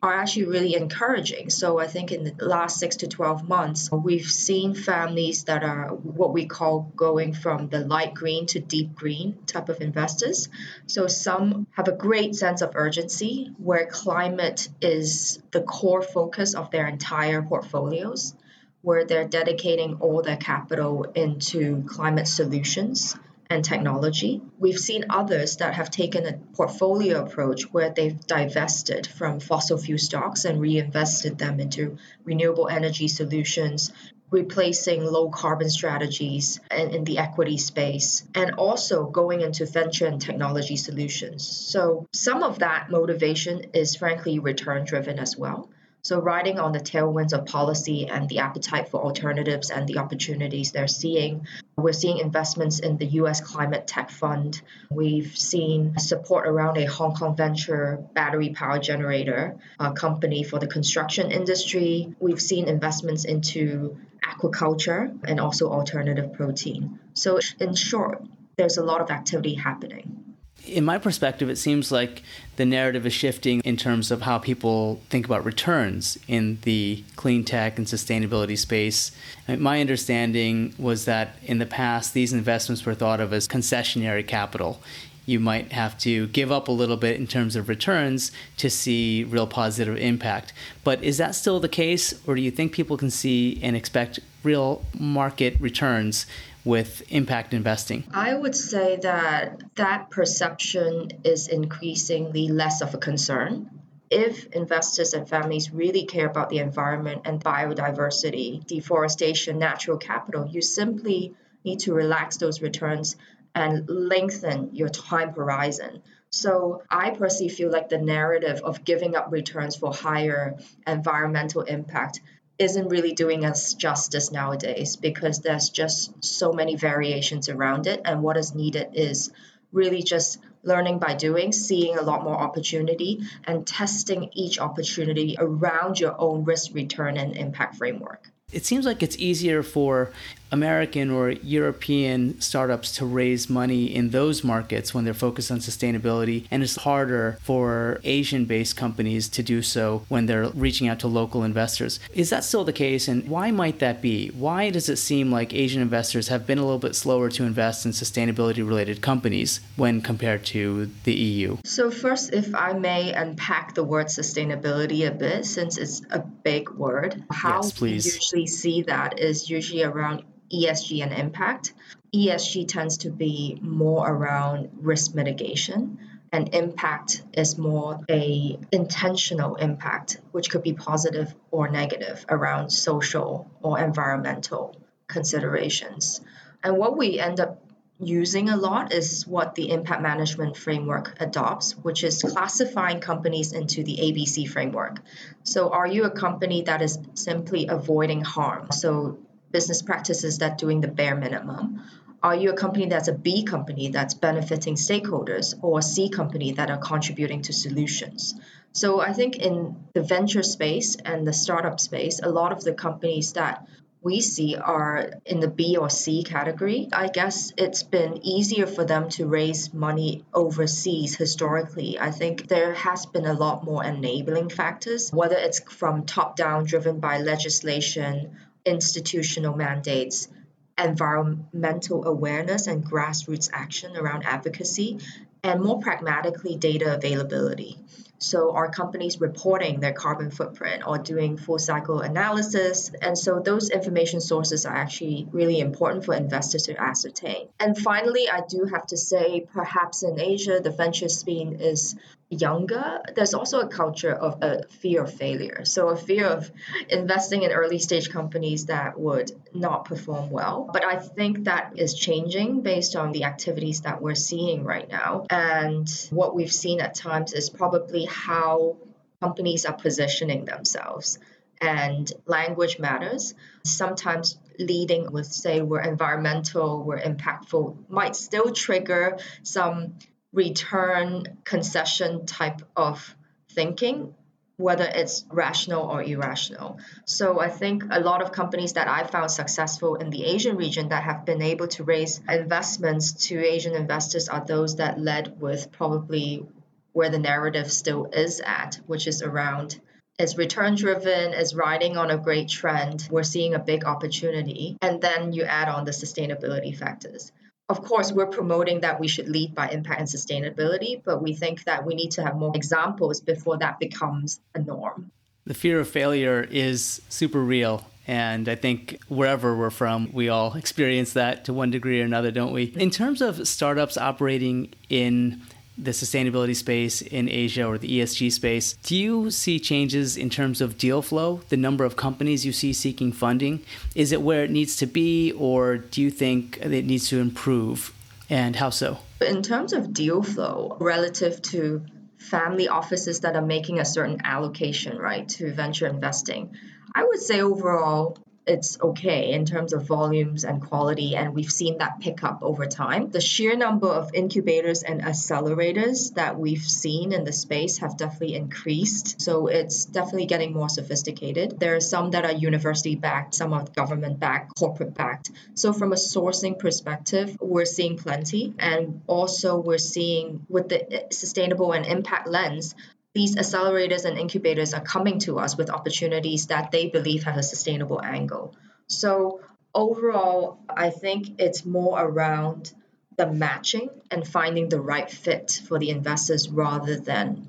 are 0.02 0.12
actually 0.12 0.46
really 0.46 0.74
encouraging. 0.74 1.48
So 1.48 1.78
I 1.78 1.86
think 1.86 2.10
in 2.10 2.24
the 2.24 2.44
last 2.44 2.80
six 2.80 2.96
to 2.96 3.06
12 3.06 3.48
months, 3.48 3.88
we've 3.92 4.26
seen 4.26 4.74
families 4.74 5.44
that 5.44 5.62
are 5.62 5.90
what 5.90 6.32
we 6.32 6.46
call 6.46 6.92
going 6.96 7.32
from 7.32 7.68
the 7.68 7.80
light 7.80 8.12
green 8.12 8.46
to 8.46 8.58
deep 8.58 8.96
green 8.96 9.38
type 9.46 9.68
of 9.68 9.80
investors. 9.80 10.48
So 10.86 11.06
some 11.06 11.68
have 11.70 11.86
a 11.86 11.92
great 11.92 12.34
sense 12.34 12.62
of 12.62 12.72
urgency 12.74 13.52
where 13.58 13.86
climate 13.86 14.68
is 14.80 15.40
the 15.52 15.62
core 15.62 16.02
focus 16.02 16.54
of 16.54 16.72
their 16.72 16.88
entire 16.88 17.40
portfolios, 17.40 18.34
where 18.80 19.04
they're 19.04 19.28
dedicating 19.28 19.98
all 20.00 20.22
their 20.22 20.36
capital 20.36 21.04
into 21.14 21.84
climate 21.86 22.26
solutions 22.26 23.14
and 23.52 23.64
technology. 23.64 24.40
We've 24.58 24.78
seen 24.78 25.04
others 25.10 25.56
that 25.58 25.74
have 25.74 25.90
taken 25.90 26.26
a 26.26 26.38
portfolio 26.54 27.22
approach 27.24 27.64
where 27.72 27.90
they've 27.90 28.18
divested 28.26 29.06
from 29.06 29.40
fossil 29.40 29.76
fuel 29.76 29.98
stocks 29.98 30.44
and 30.44 30.60
reinvested 30.60 31.38
them 31.38 31.60
into 31.60 31.98
renewable 32.24 32.68
energy 32.68 33.08
solutions, 33.08 33.92
replacing 34.30 35.04
low 35.04 35.28
carbon 35.28 35.68
strategies 35.68 36.60
in, 36.70 36.94
in, 36.94 37.04
the 37.04 37.18
equity 37.18 37.58
space, 37.58 38.24
and 38.34 38.52
also 38.52 39.04
going 39.04 39.42
into 39.42 39.66
venture 39.66 40.06
and 40.06 40.20
technology 40.20 40.76
solutions. 40.76 41.46
So, 41.46 42.06
some 42.12 42.42
of 42.42 42.60
that 42.60 42.90
motivation 42.90 43.66
is 43.74 43.96
frankly 43.96 44.38
return 44.38 44.84
driven 44.86 45.18
as 45.18 45.36
well. 45.36 45.68
So, 46.04 46.20
riding 46.20 46.58
on 46.58 46.72
the 46.72 46.80
tailwinds 46.80 47.32
of 47.32 47.46
policy 47.46 48.08
and 48.08 48.28
the 48.28 48.40
appetite 48.40 48.88
for 48.88 49.00
alternatives 49.00 49.70
and 49.70 49.86
the 49.86 49.98
opportunities 49.98 50.72
they're 50.72 50.88
seeing, 50.88 51.46
we're 51.76 51.92
seeing 51.92 52.18
investments 52.18 52.80
in 52.80 52.96
the 52.96 53.06
US 53.20 53.40
Climate 53.40 53.86
Tech 53.86 54.10
Fund. 54.10 54.60
We've 54.90 55.36
seen 55.36 55.96
support 55.98 56.48
around 56.48 56.76
a 56.76 56.86
Hong 56.86 57.14
Kong 57.14 57.36
venture 57.36 58.04
battery 58.14 58.50
power 58.50 58.80
generator 58.80 59.56
company 59.94 60.42
for 60.42 60.58
the 60.58 60.66
construction 60.66 61.30
industry. 61.30 62.12
We've 62.18 62.42
seen 62.42 62.66
investments 62.66 63.24
into 63.24 63.96
aquaculture 64.24 65.16
and 65.22 65.38
also 65.38 65.70
alternative 65.70 66.32
protein. 66.32 66.98
So, 67.14 67.38
in 67.60 67.76
short, 67.76 68.24
there's 68.56 68.76
a 68.76 68.84
lot 68.84 69.02
of 69.02 69.10
activity 69.10 69.54
happening 69.54 70.31
in 70.66 70.84
my 70.84 70.98
perspective, 70.98 71.50
it 71.50 71.56
seems 71.56 71.90
like 71.90 72.22
the 72.56 72.64
narrative 72.64 73.06
is 73.06 73.12
shifting 73.12 73.60
in 73.64 73.76
terms 73.76 74.10
of 74.10 74.22
how 74.22 74.38
people 74.38 75.00
think 75.10 75.26
about 75.26 75.44
returns 75.44 76.18
in 76.28 76.58
the 76.62 77.02
clean 77.16 77.44
tech 77.44 77.78
and 77.78 77.86
sustainability 77.86 78.56
space. 78.56 79.12
My 79.48 79.80
understanding 79.80 80.74
was 80.78 81.04
that 81.06 81.36
in 81.42 81.58
the 81.58 81.66
past, 81.66 82.14
these 82.14 82.32
investments 82.32 82.84
were 82.86 82.94
thought 82.94 83.20
of 83.20 83.32
as 83.32 83.48
concessionary 83.48 84.26
capital. 84.26 84.80
You 85.24 85.40
might 85.40 85.72
have 85.72 85.96
to 85.98 86.26
give 86.28 86.50
up 86.50 86.68
a 86.68 86.72
little 86.72 86.96
bit 86.96 87.18
in 87.18 87.26
terms 87.26 87.54
of 87.54 87.68
returns 87.68 88.32
to 88.56 88.68
see 88.68 89.24
real 89.24 89.46
positive 89.46 89.96
impact. 89.96 90.52
But 90.84 91.02
is 91.02 91.18
that 91.18 91.34
still 91.34 91.60
the 91.60 91.68
case, 91.68 92.20
or 92.26 92.34
do 92.34 92.40
you 92.40 92.50
think 92.50 92.72
people 92.72 92.96
can 92.96 93.10
see 93.10 93.58
and 93.62 93.76
expect 93.76 94.18
real 94.42 94.84
market 94.98 95.60
returns 95.60 96.26
with 96.64 97.02
impact 97.10 97.54
investing? 97.54 98.04
I 98.12 98.34
would 98.34 98.54
say 98.54 98.96
that 99.02 99.62
that 99.76 100.10
perception 100.10 101.10
is 101.24 101.48
increasingly 101.48 102.48
less 102.48 102.80
of 102.82 102.94
a 102.94 102.98
concern. 102.98 103.70
If 104.10 104.46
investors 104.46 105.14
and 105.14 105.28
families 105.28 105.72
really 105.72 106.04
care 106.04 106.26
about 106.26 106.50
the 106.50 106.58
environment 106.58 107.22
and 107.24 107.42
biodiversity, 107.42 108.66
deforestation, 108.66 109.58
natural 109.58 109.96
capital, 109.96 110.46
you 110.46 110.60
simply 110.60 111.34
need 111.64 111.80
to 111.80 111.94
relax 111.94 112.36
those 112.36 112.60
returns 112.60 113.16
and 113.54 113.88
lengthen 113.88 114.70
your 114.74 114.88
time 114.88 115.32
horizon. 115.32 116.02
So 116.30 116.82
I 116.90 117.10
personally 117.10 117.50
feel 117.50 117.70
like 117.70 117.88
the 117.90 117.98
narrative 117.98 118.62
of 118.64 118.84
giving 118.84 119.14
up 119.14 119.30
returns 119.30 119.76
for 119.76 119.92
higher 119.92 120.56
environmental 120.86 121.62
impact 121.62 122.20
isn't 122.62 122.88
really 122.88 123.12
doing 123.12 123.44
us 123.44 123.74
justice 123.74 124.30
nowadays 124.30 124.96
because 124.96 125.40
there's 125.40 125.68
just 125.68 126.24
so 126.24 126.52
many 126.52 126.76
variations 126.76 127.48
around 127.48 127.86
it. 127.86 128.00
And 128.04 128.22
what 128.22 128.36
is 128.36 128.54
needed 128.54 128.90
is 128.94 129.30
really 129.72 130.02
just 130.02 130.38
learning 130.62 130.98
by 131.00 131.14
doing, 131.14 131.50
seeing 131.50 131.98
a 131.98 132.02
lot 132.02 132.22
more 132.22 132.38
opportunity, 132.38 133.20
and 133.44 133.66
testing 133.66 134.30
each 134.32 134.60
opportunity 134.60 135.36
around 135.38 135.98
your 135.98 136.14
own 136.20 136.44
risk 136.44 136.72
return 136.72 137.16
and 137.16 137.36
impact 137.36 137.76
framework. 137.76 138.30
It 138.52 138.66
seems 138.66 138.84
like 138.84 139.02
it's 139.02 139.16
easier 139.18 139.62
for 139.62 140.12
American 140.52 141.10
or 141.10 141.30
European 141.30 142.38
startups 142.40 142.94
to 142.96 143.06
raise 143.06 143.48
money 143.48 143.86
in 143.86 144.10
those 144.10 144.44
markets 144.44 144.92
when 144.92 145.04
they're 145.04 145.14
focused 145.14 145.50
on 145.50 145.58
sustainability, 145.58 146.46
and 146.50 146.62
it's 146.62 146.76
harder 146.76 147.38
for 147.42 148.00
Asian 148.04 148.44
based 148.44 148.76
companies 148.76 149.28
to 149.30 149.42
do 149.42 149.62
so 149.62 150.04
when 150.08 150.26
they're 150.26 150.50
reaching 150.50 150.86
out 150.86 151.00
to 151.00 151.08
local 151.08 151.42
investors. 151.42 151.98
Is 152.12 152.28
that 152.30 152.44
still 152.44 152.64
the 152.64 152.72
case, 152.72 153.08
and 153.08 153.26
why 153.28 153.50
might 153.50 153.78
that 153.78 154.02
be? 154.02 154.28
Why 154.28 154.68
does 154.68 154.90
it 154.90 154.96
seem 154.96 155.32
like 155.32 155.54
Asian 155.54 155.80
investors 155.80 156.28
have 156.28 156.46
been 156.46 156.58
a 156.58 156.62
little 156.62 156.78
bit 156.78 156.94
slower 156.94 157.30
to 157.30 157.44
invest 157.44 157.86
in 157.86 157.92
sustainability 157.92 158.58
related 158.58 159.00
companies 159.00 159.60
when 159.76 160.02
compared 160.02 160.44
to 160.46 160.90
the 161.04 161.14
EU? 161.14 161.56
So, 161.64 161.90
first, 161.90 162.34
if 162.34 162.54
I 162.54 162.74
may 162.74 163.14
unpack 163.14 163.74
the 163.74 163.84
word 163.84 164.08
sustainability 164.08 165.08
a 165.08 165.10
bit, 165.10 165.46
since 165.46 165.78
it's 165.78 166.02
a 166.10 166.18
big 166.18 166.68
word, 166.70 167.24
how 167.30 167.62
yes, 167.62 167.80
we 167.80 167.92
usually 167.92 168.41
see 168.46 168.82
that 168.82 169.18
is 169.18 169.50
usually 169.50 169.82
around 169.82 170.24
ESG 170.52 171.02
and 171.02 171.12
impact. 171.12 171.72
ESG 172.14 172.68
tends 172.68 172.98
to 172.98 173.10
be 173.10 173.58
more 173.62 174.08
around 174.08 174.70
risk 174.80 175.14
mitigation 175.14 175.98
and 176.32 176.54
impact 176.54 177.22
is 177.34 177.58
more 177.58 178.00
a 178.10 178.58
intentional 178.72 179.56
impact 179.56 180.18
which 180.32 180.50
could 180.50 180.62
be 180.62 180.72
positive 180.72 181.34
or 181.50 181.68
negative 181.68 182.24
around 182.28 182.70
social 182.70 183.50
or 183.60 183.78
environmental 183.78 184.74
considerations. 185.06 186.22
And 186.64 186.78
what 186.78 186.96
we 186.96 187.18
end 187.18 187.38
up 187.38 187.61
using 188.02 188.48
a 188.48 188.56
lot 188.56 188.92
is 188.92 189.26
what 189.26 189.54
the 189.54 189.70
impact 189.70 190.02
management 190.02 190.56
framework 190.56 191.16
adopts, 191.20 191.72
which 191.72 192.04
is 192.04 192.22
classifying 192.22 193.00
companies 193.00 193.52
into 193.52 193.84
the 193.84 193.96
ABC 193.96 194.48
framework. 194.48 195.00
So, 195.44 195.70
are 195.70 195.86
you 195.86 196.04
a 196.04 196.10
company 196.10 196.62
that 196.62 196.82
is 196.82 196.98
simply 197.14 197.68
avoiding 197.68 198.22
harm? 198.22 198.72
So, 198.72 199.18
business 199.52 199.82
practices 199.82 200.38
that 200.38 200.58
doing 200.58 200.80
the 200.80 200.88
bare 200.88 201.14
minimum? 201.14 201.82
Are 202.22 202.36
you 202.36 202.50
a 202.50 202.56
company 202.56 202.86
that's 202.86 203.08
a 203.08 203.12
B 203.12 203.42
company 203.42 203.88
that's 203.88 204.14
benefiting 204.14 204.76
stakeholders 204.76 205.54
or 205.60 205.80
a 205.80 205.82
C 205.82 206.08
company 206.08 206.52
that 206.52 206.70
are 206.70 206.78
contributing 206.78 207.42
to 207.42 207.52
solutions? 207.52 208.34
So 208.72 209.00
I 209.00 209.12
think 209.12 209.36
in 209.36 209.76
the 209.92 210.02
venture 210.02 210.42
space 210.42 210.96
and 210.96 211.26
the 211.26 211.32
startup 211.32 211.78
space, 211.78 212.20
a 212.22 212.28
lot 212.28 212.52
of 212.52 212.64
the 212.64 212.72
companies 212.72 213.34
that 213.34 213.66
we 214.02 214.20
see 214.20 214.56
are 214.56 215.10
in 215.24 215.38
the 215.38 215.48
B 215.48 215.76
or 215.76 215.88
C 215.88 216.24
category. 216.24 216.88
I 216.92 217.08
guess 217.08 217.52
it's 217.56 217.84
been 217.84 218.26
easier 218.26 218.66
for 218.66 218.84
them 218.84 219.08
to 219.10 219.26
raise 219.26 219.72
money 219.72 220.24
overseas 220.34 221.14
historically. 221.14 221.98
I 222.00 222.10
think 222.10 222.48
there 222.48 222.74
has 222.74 223.06
been 223.06 223.26
a 223.26 223.32
lot 223.32 223.64
more 223.64 223.84
enabling 223.84 224.50
factors, 224.50 225.12
whether 225.12 225.36
it's 225.36 225.60
from 225.60 226.04
top 226.04 226.36
down 226.36 226.64
driven 226.64 226.98
by 226.98 227.18
legislation 227.18 228.36
institutional 228.64 229.56
mandates, 229.56 230.28
environmental 230.76 232.04
awareness 232.06 232.66
and 232.66 232.84
grassroots 232.84 233.50
action 233.52 233.96
around 233.96 234.24
advocacy, 234.24 234.98
and 235.44 235.60
more 235.60 235.80
pragmatically, 235.80 236.56
data 236.56 236.94
availability. 236.94 237.78
So, 238.22 238.52
are 238.52 238.70
companies 238.70 239.20
reporting 239.20 239.80
their 239.80 239.92
carbon 239.92 240.30
footprint 240.30 240.84
or 240.86 240.98
doing 240.98 241.36
full 241.36 241.58
cycle 241.58 242.00
analysis? 242.00 242.90
And 243.02 243.18
so, 243.18 243.40
those 243.40 243.70
information 243.70 244.20
sources 244.20 244.64
are 244.64 244.74
actually 244.74 245.26
really 245.32 245.60
important 245.60 246.04
for 246.04 246.14
investors 246.14 246.64
to 246.64 246.80
ascertain. 246.80 247.48
And 247.58 247.76
finally, 247.76 248.28
I 248.28 248.42
do 248.48 248.64
have 248.72 248.86
to 248.88 248.96
say, 248.96 249.46
perhaps 249.52 250.02
in 250.02 250.20
Asia, 250.20 250.60
the 250.60 250.70
venture 250.70 251.08
scene 251.08 251.56
is 251.60 251.96
younger, 252.32 253.00
there's 253.14 253.34
also 253.34 253.60
a 253.60 253.68
culture 253.68 254.12
of 254.12 254.42
a 254.42 254.62
fear 254.68 255.02
of 255.02 255.12
failure. 255.12 255.64
So, 255.64 255.88
a 255.88 255.96
fear 255.96 256.26
of 256.26 256.50
investing 256.88 257.42
in 257.42 257.50
early 257.50 257.78
stage 257.78 258.10
companies 258.10 258.66
that 258.66 258.98
would 258.98 259.32
not 259.52 259.84
perform 259.84 260.30
well. 260.30 260.68
But 260.72 260.84
I 260.84 260.96
think 260.96 261.44
that 261.44 261.72
is 261.76 261.94
changing 261.94 262.62
based 262.62 262.96
on 262.96 263.12
the 263.12 263.24
activities 263.24 263.82
that 263.82 264.00
we're 264.00 264.14
seeing 264.14 264.64
right 264.64 264.88
now. 264.88 265.26
And 265.28 265.88
what 266.10 266.34
we've 266.34 266.52
seen 266.52 266.80
at 266.80 266.94
times 266.94 267.32
is 267.32 267.50
probably 267.50 268.06
how 268.12 268.76
companies 269.20 269.64
are 269.64 269.74
positioning 269.74 270.44
themselves. 270.44 271.18
And 271.60 272.12
language 272.26 272.78
matters. 272.80 273.34
Sometimes 273.64 274.36
leading 274.58 275.12
with, 275.12 275.26
say, 275.26 275.60
we're 275.62 275.80
environmental, 275.80 276.82
we're 276.82 277.00
impactful, 277.00 277.88
might 277.88 278.16
still 278.16 278.52
trigger 278.52 279.18
some 279.42 279.94
return 280.32 281.38
concession 281.44 282.26
type 282.26 282.62
of 282.76 283.14
thinking 283.50 284.14
whether 284.56 284.84
it's 284.84 285.24
rational 285.30 285.82
or 285.90 286.02
irrational. 286.02 286.78
So 287.04 287.40
I 287.40 287.48
think 287.48 287.84
a 287.90 288.00
lot 288.00 288.22
of 288.22 288.32
companies 288.32 288.74
that 288.74 288.88
I 288.88 289.04
found 289.04 289.30
successful 289.30 289.96
in 289.96 290.10
the 290.10 290.24
Asian 290.24 290.56
region 290.56 290.88
that 290.90 291.02
have 291.02 291.24
been 291.24 291.42
able 291.42 291.68
to 291.68 291.84
raise 291.84 292.20
investments 292.28 293.26
to 293.28 293.44
Asian 293.44 293.74
investors 293.74 294.28
are 294.28 294.44
those 294.44 294.76
that 294.76 295.00
led 295.00 295.40
with 295.40 295.72
probably 295.72 296.46
where 296.92 297.10
the 297.10 297.18
narrative 297.18 297.72
still 297.72 298.06
is 298.12 298.40
at, 298.44 298.80
which 298.86 299.06
is 299.06 299.22
around 299.22 299.80
it's 300.18 300.36
return 300.36 300.74
driven, 300.74 301.32
it's 301.32 301.54
riding 301.54 301.96
on 301.96 302.10
a 302.10 302.18
great 302.18 302.48
trend. 302.48 303.08
We're 303.10 303.22
seeing 303.22 303.54
a 303.54 303.58
big 303.58 303.84
opportunity. 303.84 304.76
And 304.82 305.00
then 305.00 305.32
you 305.32 305.44
add 305.44 305.68
on 305.68 305.84
the 305.84 305.90
sustainability 305.90 306.76
factors. 306.76 307.32
Of 307.68 307.82
course, 307.82 308.12
we're 308.12 308.26
promoting 308.26 308.80
that 308.80 309.00
we 309.00 309.08
should 309.08 309.28
lead 309.28 309.54
by 309.54 309.68
impact 309.68 310.00
and 310.00 310.08
sustainability, 310.08 311.02
but 311.02 311.22
we 311.22 311.32
think 311.32 311.64
that 311.64 311.86
we 311.86 311.94
need 311.94 312.10
to 312.12 312.22
have 312.22 312.36
more 312.36 312.52
examples 312.54 313.20
before 313.20 313.56
that 313.58 313.78
becomes 313.78 314.40
a 314.54 314.58
norm. 314.58 315.10
The 315.46 315.54
fear 315.54 315.80
of 315.80 315.88
failure 315.88 316.46
is 316.50 317.00
super 317.08 317.40
real. 317.40 317.84
And 318.06 318.48
I 318.48 318.56
think 318.56 319.00
wherever 319.08 319.56
we're 319.56 319.70
from, 319.70 320.12
we 320.12 320.28
all 320.28 320.54
experience 320.54 321.14
that 321.14 321.46
to 321.46 321.52
one 321.52 321.70
degree 321.70 322.02
or 322.02 322.04
another, 322.04 322.30
don't 322.30 322.52
we? 322.52 322.64
In 322.76 322.90
terms 322.90 323.22
of 323.22 323.48
startups 323.48 323.96
operating 323.96 324.74
in 324.88 325.40
the 325.78 325.92
sustainability 325.92 326.54
space 326.54 327.00
in 327.00 327.28
Asia 327.28 327.64
or 327.64 327.78
the 327.78 328.00
ESG 328.00 328.30
space, 328.32 328.74
do 328.82 328.96
you 328.96 329.30
see 329.30 329.58
changes 329.58 330.16
in 330.16 330.28
terms 330.28 330.60
of 330.60 330.76
deal 330.76 331.02
flow, 331.02 331.40
the 331.48 331.56
number 331.56 331.84
of 331.84 331.96
companies 331.96 332.44
you 332.44 332.52
see 332.52 332.72
seeking 332.72 333.12
funding? 333.12 333.64
Is 333.94 334.12
it 334.12 334.22
where 334.22 334.44
it 334.44 334.50
needs 334.50 334.76
to 334.76 334.86
be, 334.86 335.32
or 335.32 335.78
do 335.78 336.02
you 336.02 336.10
think 336.10 336.58
it 336.58 336.84
needs 336.84 337.08
to 337.08 337.20
improve? 337.20 337.94
And 338.28 338.56
how 338.56 338.70
so? 338.70 338.98
In 339.20 339.42
terms 339.42 339.72
of 339.72 339.92
deal 339.92 340.22
flow 340.22 340.76
relative 340.80 341.40
to 341.42 341.82
family 342.18 342.68
offices 342.68 343.20
that 343.20 343.34
are 343.36 343.44
making 343.44 343.78
a 343.78 343.84
certain 343.84 344.20
allocation, 344.24 344.98
right, 344.98 345.28
to 345.30 345.52
venture 345.52 345.86
investing, 345.86 346.54
I 346.94 347.04
would 347.04 347.20
say 347.20 347.40
overall 347.40 348.18
it's 348.46 348.80
okay 348.80 349.32
in 349.32 349.44
terms 349.44 349.72
of 349.72 349.86
volumes 349.86 350.44
and 350.44 350.60
quality, 350.60 351.14
and 351.14 351.34
we've 351.34 351.50
seen 351.50 351.78
that 351.78 352.00
pick 352.00 352.24
up 352.24 352.42
over 352.42 352.66
time. 352.66 353.10
The 353.10 353.20
sheer 353.20 353.56
number 353.56 353.86
of 353.86 354.14
incubators 354.14 354.82
and 354.82 355.02
accelerators 355.02 356.14
that 356.14 356.38
we've 356.38 356.62
seen 356.62 357.12
in 357.12 357.24
the 357.24 357.32
space 357.32 357.78
have 357.78 357.96
definitely 357.96 358.34
increased. 358.34 359.20
So 359.20 359.46
it's 359.46 359.84
definitely 359.84 360.26
getting 360.26 360.52
more 360.52 360.68
sophisticated. 360.68 361.58
There 361.60 361.76
are 361.76 361.80
some 361.80 362.10
that 362.10 362.24
are 362.24 362.32
university 362.32 362.96
backed, 362.96 363.34
some 363.34 363.52
are 363.52 363.64
government 363.64 364.18
backed, 364.18 364.56
corporate 364.56 364.94
backed. 364.94 365.30
So 365.54 365.72
from 365.72 365.92
a 365.92 365.96
sourcing 365.96 366.58
perspective, 366.58 367.36
we're 367.40 367.64
seeing 367.64 367.96
plenty. 367.96 368.54
And 368.58 369.02
also, 369.06 369.58
we're 369.58 369.78
seeing 369.78 370.46
with 370.48 370.68
the 370.68 370.92
eh, 370.92 371.06
sustainable 371.12 371.72
and 371.72 371.86
impact 371.86 372.28
lens, 372.28 372.74
these 373.14 373.36
accelerators 373.36 374.04
and 374.04 374.18
incubators 374.18 374.72
are 374.72 374.80
coming 374.80 375.18
to 375.20 375.38
us 375.38 375.56
with 375.56 375.70
opportunities 375.70 376.46
that 376.46 376.70
they 376.70 376.88
believe 376.88 377.24
have 377.24 377.36
a 377.36 377.42
sustainable 377.42 378.00
angle. 378.02 378.54
So, 378.86 379.40
overall, 379.74 380.58
I 380.68 380.90
think 380.90 381.40
it's 381.40 381.64
more 381.64 382.02
around 382.02 382.72
the 383.16 383.30
matching 383.30 383.90
and 384.10 384.26
finding 384.26 384.68
the 384.68 384.80
right 384.80 385.10
fit 385.10 385.60
for 385.66 385.78
the 385.78 385.90
investors 385.90 386.48
rather 386.48 386.98
than 386.98 387.48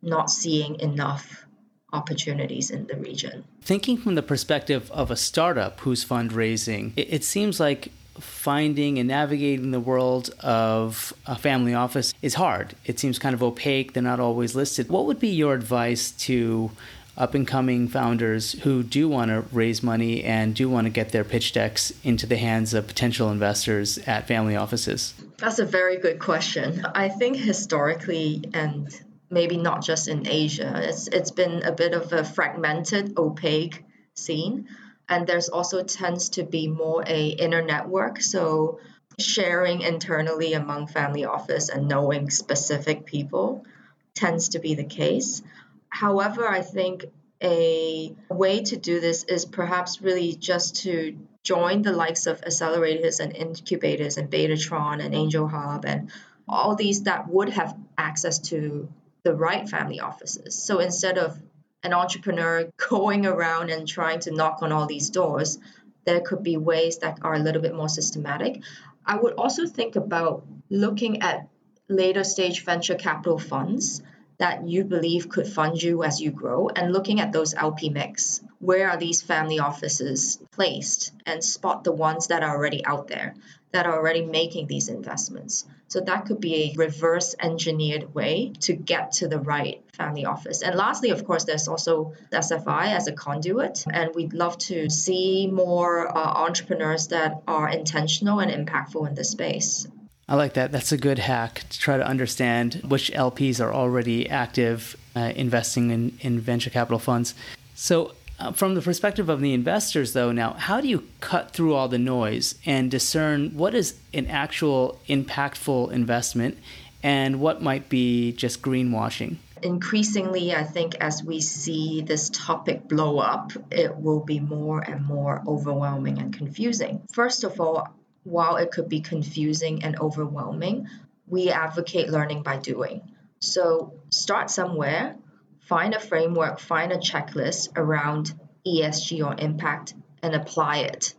not 0.00 0.30
seeing 0.30 0.80
enough 0.80 1.46
opportunities 1.92 2.70
in 2.70 2.86
the 2.86 2.96
region. 2.96 3.44
Thinking 3.60 3.98
from 3.98 4.14
the 4.14 4.22
perspective 4.22 4.90
of 4.90 5.10
a 5.10 5.16
startup 5.16 5.80
who's 5.80 6.04
fundraising, 6.04 6.92
it, 6.96 7.12
it 7.12 7.24
seems 7.24 7.60
like 7.60 7.92
finding 8.18 8.98
and 8.98 9.08
navigating 9.08 9.70
the 9.70 9.80
world 9.80 10.30
of 10.40 11.12
a 11.26 11.36
family 11.36 11.74
office 11.74 12.12
is 12.22 12.34
hard. 12.34 12.74
It 12.84 12.98
seems 12.98 13.18
kind 13.18 13.34
of 13.34 13.42
opaque, 13.42 13.92
they're 13.92 14.02
not 14.02 14.20
always 14.20 14.54
listed. 14.54 14.88
What 14.88 15.06
would 15.06 15.18
be 15.18 15.28
your 15.28 15.54
advice 15.54 16.10
to 16.12 16.70
up 17.16 17.34
and 17.34 17.46
coming 17.46 17.88
founders 17.88 18.52
who 18.52 18.82
do 18.82 19.08
want 19.08 19.30
to 19.30 19.44
raise 19.54 19.82
money 19.82 20.24
and 20.24 20.54
do 20.54 20.68
want 20.68 20.86
to 20.86 20.90
get 20.90 21.10
their 21.10 21.24
pitch 21.24 21.52
decks 21.52 21.92
into 22.02 22.26
the 22.26 22.36
hands 22.36 22.72
of 22.72 22.86
potential 22.86 23.30
investors 23.30 23.98
at 24.06 24.26
family 24.26 24.56
offices? 24.56 25.14
That's 25.38 25.58
a 25.58 25.64
very 25.64 25.98
good 25.98 26.18
question. 26.18 26.84
I 26.94 27.08
think 27.08 27.36
historically 27.36 28.44
and 28.54 28.88
maybe 29.30 29.56
not 29.56 29.82
just 29.82 30.08
in 30.08 30.26
Asia, 30.26 30.80
it's 30.82 31.08
it's 31.08 31.30
been 31.30 31.62
a 31.64 31.72
bit 31.72 31.92
of 31.92 32.12
a 32.12 32.24
fragmented, 32.24 33.18
opaque 33.18 33.84
scene 34.14 34.68
and 35.12 35.26
there's 35.26 35.50
also 35.50 35.82
tends 35.82 36.30
to 36.30 36.42
be 36.42 36.68
more 36.68 37.04
a 37.06 37.28
inner 37.28 37.60
network. 37.60 38.22
So 38.22 38.80
sharing 39.18 39.82
internally 39.82 40.54
among 40.54 40.86
family 40.86 41.26
office 41.26 41.68
and 41.68 41.86
knowing 41.86 42.30
specific 42.30 43.04
people 43.04 43.66
tends 44.14 44.48
to 44.50 44.58
be 44.58 44.74
the 44.74 44.84
case. 44.84 45.42
However 45.90 46.48
i 46.48 46.62
think 46.62 47.04
a 47.42 48.14
way 48.30 48.62
to 48.62 48.76
do 48.76 49.00
this 49.00 49.24
is 49.24 49.44
perhaps 49.44 50.00
really 50.00 50.32
just 50.50 50.76
to 50.84 51.18
join 51.42 51.82
the 51.82 51.92
likes 51.92 52.26
of 52.26 52.40
accelerators 52.40 53.20
and 53.20 53.36
incubators 53.36 54.16
and 54.16 54.30
betatron 54.30 55.04
and 55.04 55.12
angel 55.14 55.48
hub 55.48 55.84
and 55.84 56.10
all 56.48 56.74
these 56.76 57.02
that 57.02 57.28
would 57.28 57.50
have 57.50 57.76
access 57.98 58.38
to 58.38 58.88
the 59.24 59.34
right 59.34 59.68
family 59.68 60.00
offices. 60.00 60.54
So 60.54 60.78
instead 60.78 61.18
of 61.18 61.36
an 61.82 61.92
entrepreneur 61.92 62.70
going 62.88 63.26
around 63.26 63.70
and 63.70 63.86
trying 63.86 64.20
to 64.20 64.30
knock 64.30 64.62
on 64.62 64.72
all 64.72 64.86
these 64.86 65.10
doors, 65.10 65.58
there 66.04 66.20
could 66.20 66.42
be 66.42 66.56
ways 66.56 66.98
that 66.98 67.18
are 67.22 67.34
a 67.34 67.38
little 67.38 67.62
bit 67.62 67.74
more 67.74 67.88
systematic. 67.88 68.62
I 69.04 69.16
would 69.16 69.34
also 69.34 69.66
think 69.66 69.96
about 69.96 70.44
looking 70.70 71.22
at 71.22 71.48
later 71.88 72.24
stage 72.24 72.64
venture 72.64 72.94
capital 72.94 73.38
funds 73.38 74.02
that 74.38 74.66
you 74.66 74.84
believe 74.84 75.28
could 75.28 75.46
fund 75.46 75.80
you 75.80 76.02
as 76.02 76.20
you 76.20 76.30
grow 76.30 76.68
and 76.68 76.92
looking 76.92 77.20
at 77.20 77.32
those 77.32 77.54
LP 77.54 77.90
mix. 77.90 78.40
Where 78.58 78.90
are 78.90 78.96
these 78.96 79.22
family 79.22 79.58
offices 79.58 80.38
placed 80.50 81.12
and 81.26 81.44
spot 81.44 81.84
the 81.84 81.92
ones 81.92 82.28
that 82.28 82.42
are 82.42 82.56
already 82.56 82.84
out 82.84 83.08
there 83.08 83.34
that 83.72 83.86
are 83.86 83.96
already 83.96 84.24
making 84.24 84.66
these 84.66 84.88
investments. 84.88 85.64
So 85.88 86.00
that 86.00 86.26
could 86.26 86.40
be 86.40 86.54
a 86.54 86.74
reverse 86.76 87.34
engineered 87.40 88.14
way 88.14 88.52
to 88.60 88.74
get 88.74 89.12
to 89.12 89.28
the 89.28 89.38
right 89.38 89.82
family 89.94 90.24
office. 90.24 90.62
And 90.62 90.74
lastly, 90.74 91.10
of 91.10 91.24
course, 91.26 91.44
there's 91.44 91.68
also 91.68 92.14
SFI 92.32 92.94
as 92.96 93.08
a 93.08 93.12
conduit. 93.12 93.84
And 93.92 94.14
we'd 94.14 94.32
love 94.32 94.56
to 94.58 94.88
see 94.88 95.46
more 95.46 96.08
uh, 96.08 96.18
entrepreneurs 96.18 97.08
that 97.08 97.42
are 97.46 97.68
intentional 97.68 98.40
and 98.40 98.50
impactful 98.50 99.06
in 99.06 99.14
this 99.14 99.30
space. 99.30 99.86
I 100.28 100.36
like 100.36 100.54
that. 100.54 100.72
That's 100.72 100.92
a 100.92 100.96
good 100.96 101.18
hack 101.18 101.64
to 101.68 101.78
try 101.78 101.98
to 101.98 102.06
understand 102.06 102.80
which 102.88 103.10
LPs 103.12 103.60
are 103.60 103.72
already 103.72 104.30
active 104.30 104.96
uh, 105.14 105.32
investing 105.36 105.90
in, 105.90 106.18
in 106.20 106.40
venture 106.40 106.70
capital 106.70 106.98
funds. 106.98 107.34
So, 107.74 108.14
uh, 108.38 108.50
from 108.50 108.74
the 108.74 108.80
perspective 108.80 109.28
of 109.28 109.40
the 109.40 109.52
investors, 109.52 110.14
though, 110.14 110.32
now, 110.32 110.54
how 110.54 110.80
do 110.80 110.88
you 110.88 111.06
cut 111.20 111.50
through 111.50 111.74
all 111.74 111.86
the 111.86 111.98
noise 111.98 112.54
and 112.64 112.90
discern 112.90 113.50
what 113.50 113.74
is 113.74 113.94
an 114.14 114.26
actual 114.26 114.98
impactful 115.08 115.92
investment 115.92 116.58
and 117.02 117.40
what 117.40 117.62
might 117.62 117.88
be 117.88 118.32
just 118.32 118.62
greenwashing? 118.62 119.36
Increasingly, 119.62 120.54
I 120.54 120.64
think 120.64 120.96
as 120.96 121.22
we 121.22 121.40
see 121.40 122.02
this 122.02 122.30
topic 122.30 122.88
blow 122.88 123.18
up, 123.18 123.52
it 123.70 123.96
will 123.96 124.20
be 124.20 124.40
more 124.40 124.80
and 124.80 125.04
more 125.04 125.42
overwhelming 125.46 126.18
and 126.18 126.32
confusing. 126.32 127.02
First 127.12 127.44
of 127.44 127.60
all, 127.60 127.94
while 128.24 128.56
it 128.56 128.72
could 128.72 128.88
be 128.88 129.00
confusing 129.00 129.84
and 129.84 129.98
overwhelming, 130.00 130.88
we 131.26 131.50
advocate 131.50 132.10
learning 132.10 132.42
by 132.42 132.56
doing. 132.56 133.02
So 133.38 133.94
start 134.10 134.50
somewhere, 134.50 135.16
find 135.60 135.94
a 135.94 136.00
framework, 136.00 136.58
find 136.58 136.92
a 136.92 136.98
checklist 136.98 137.70
around 137.76 138.34
ESG 138.66 139.24
or 139.24 139.34
impact 139.38 139.94
and 140.22 140.34
apply 140.34 140.78
it. 140.78 141.14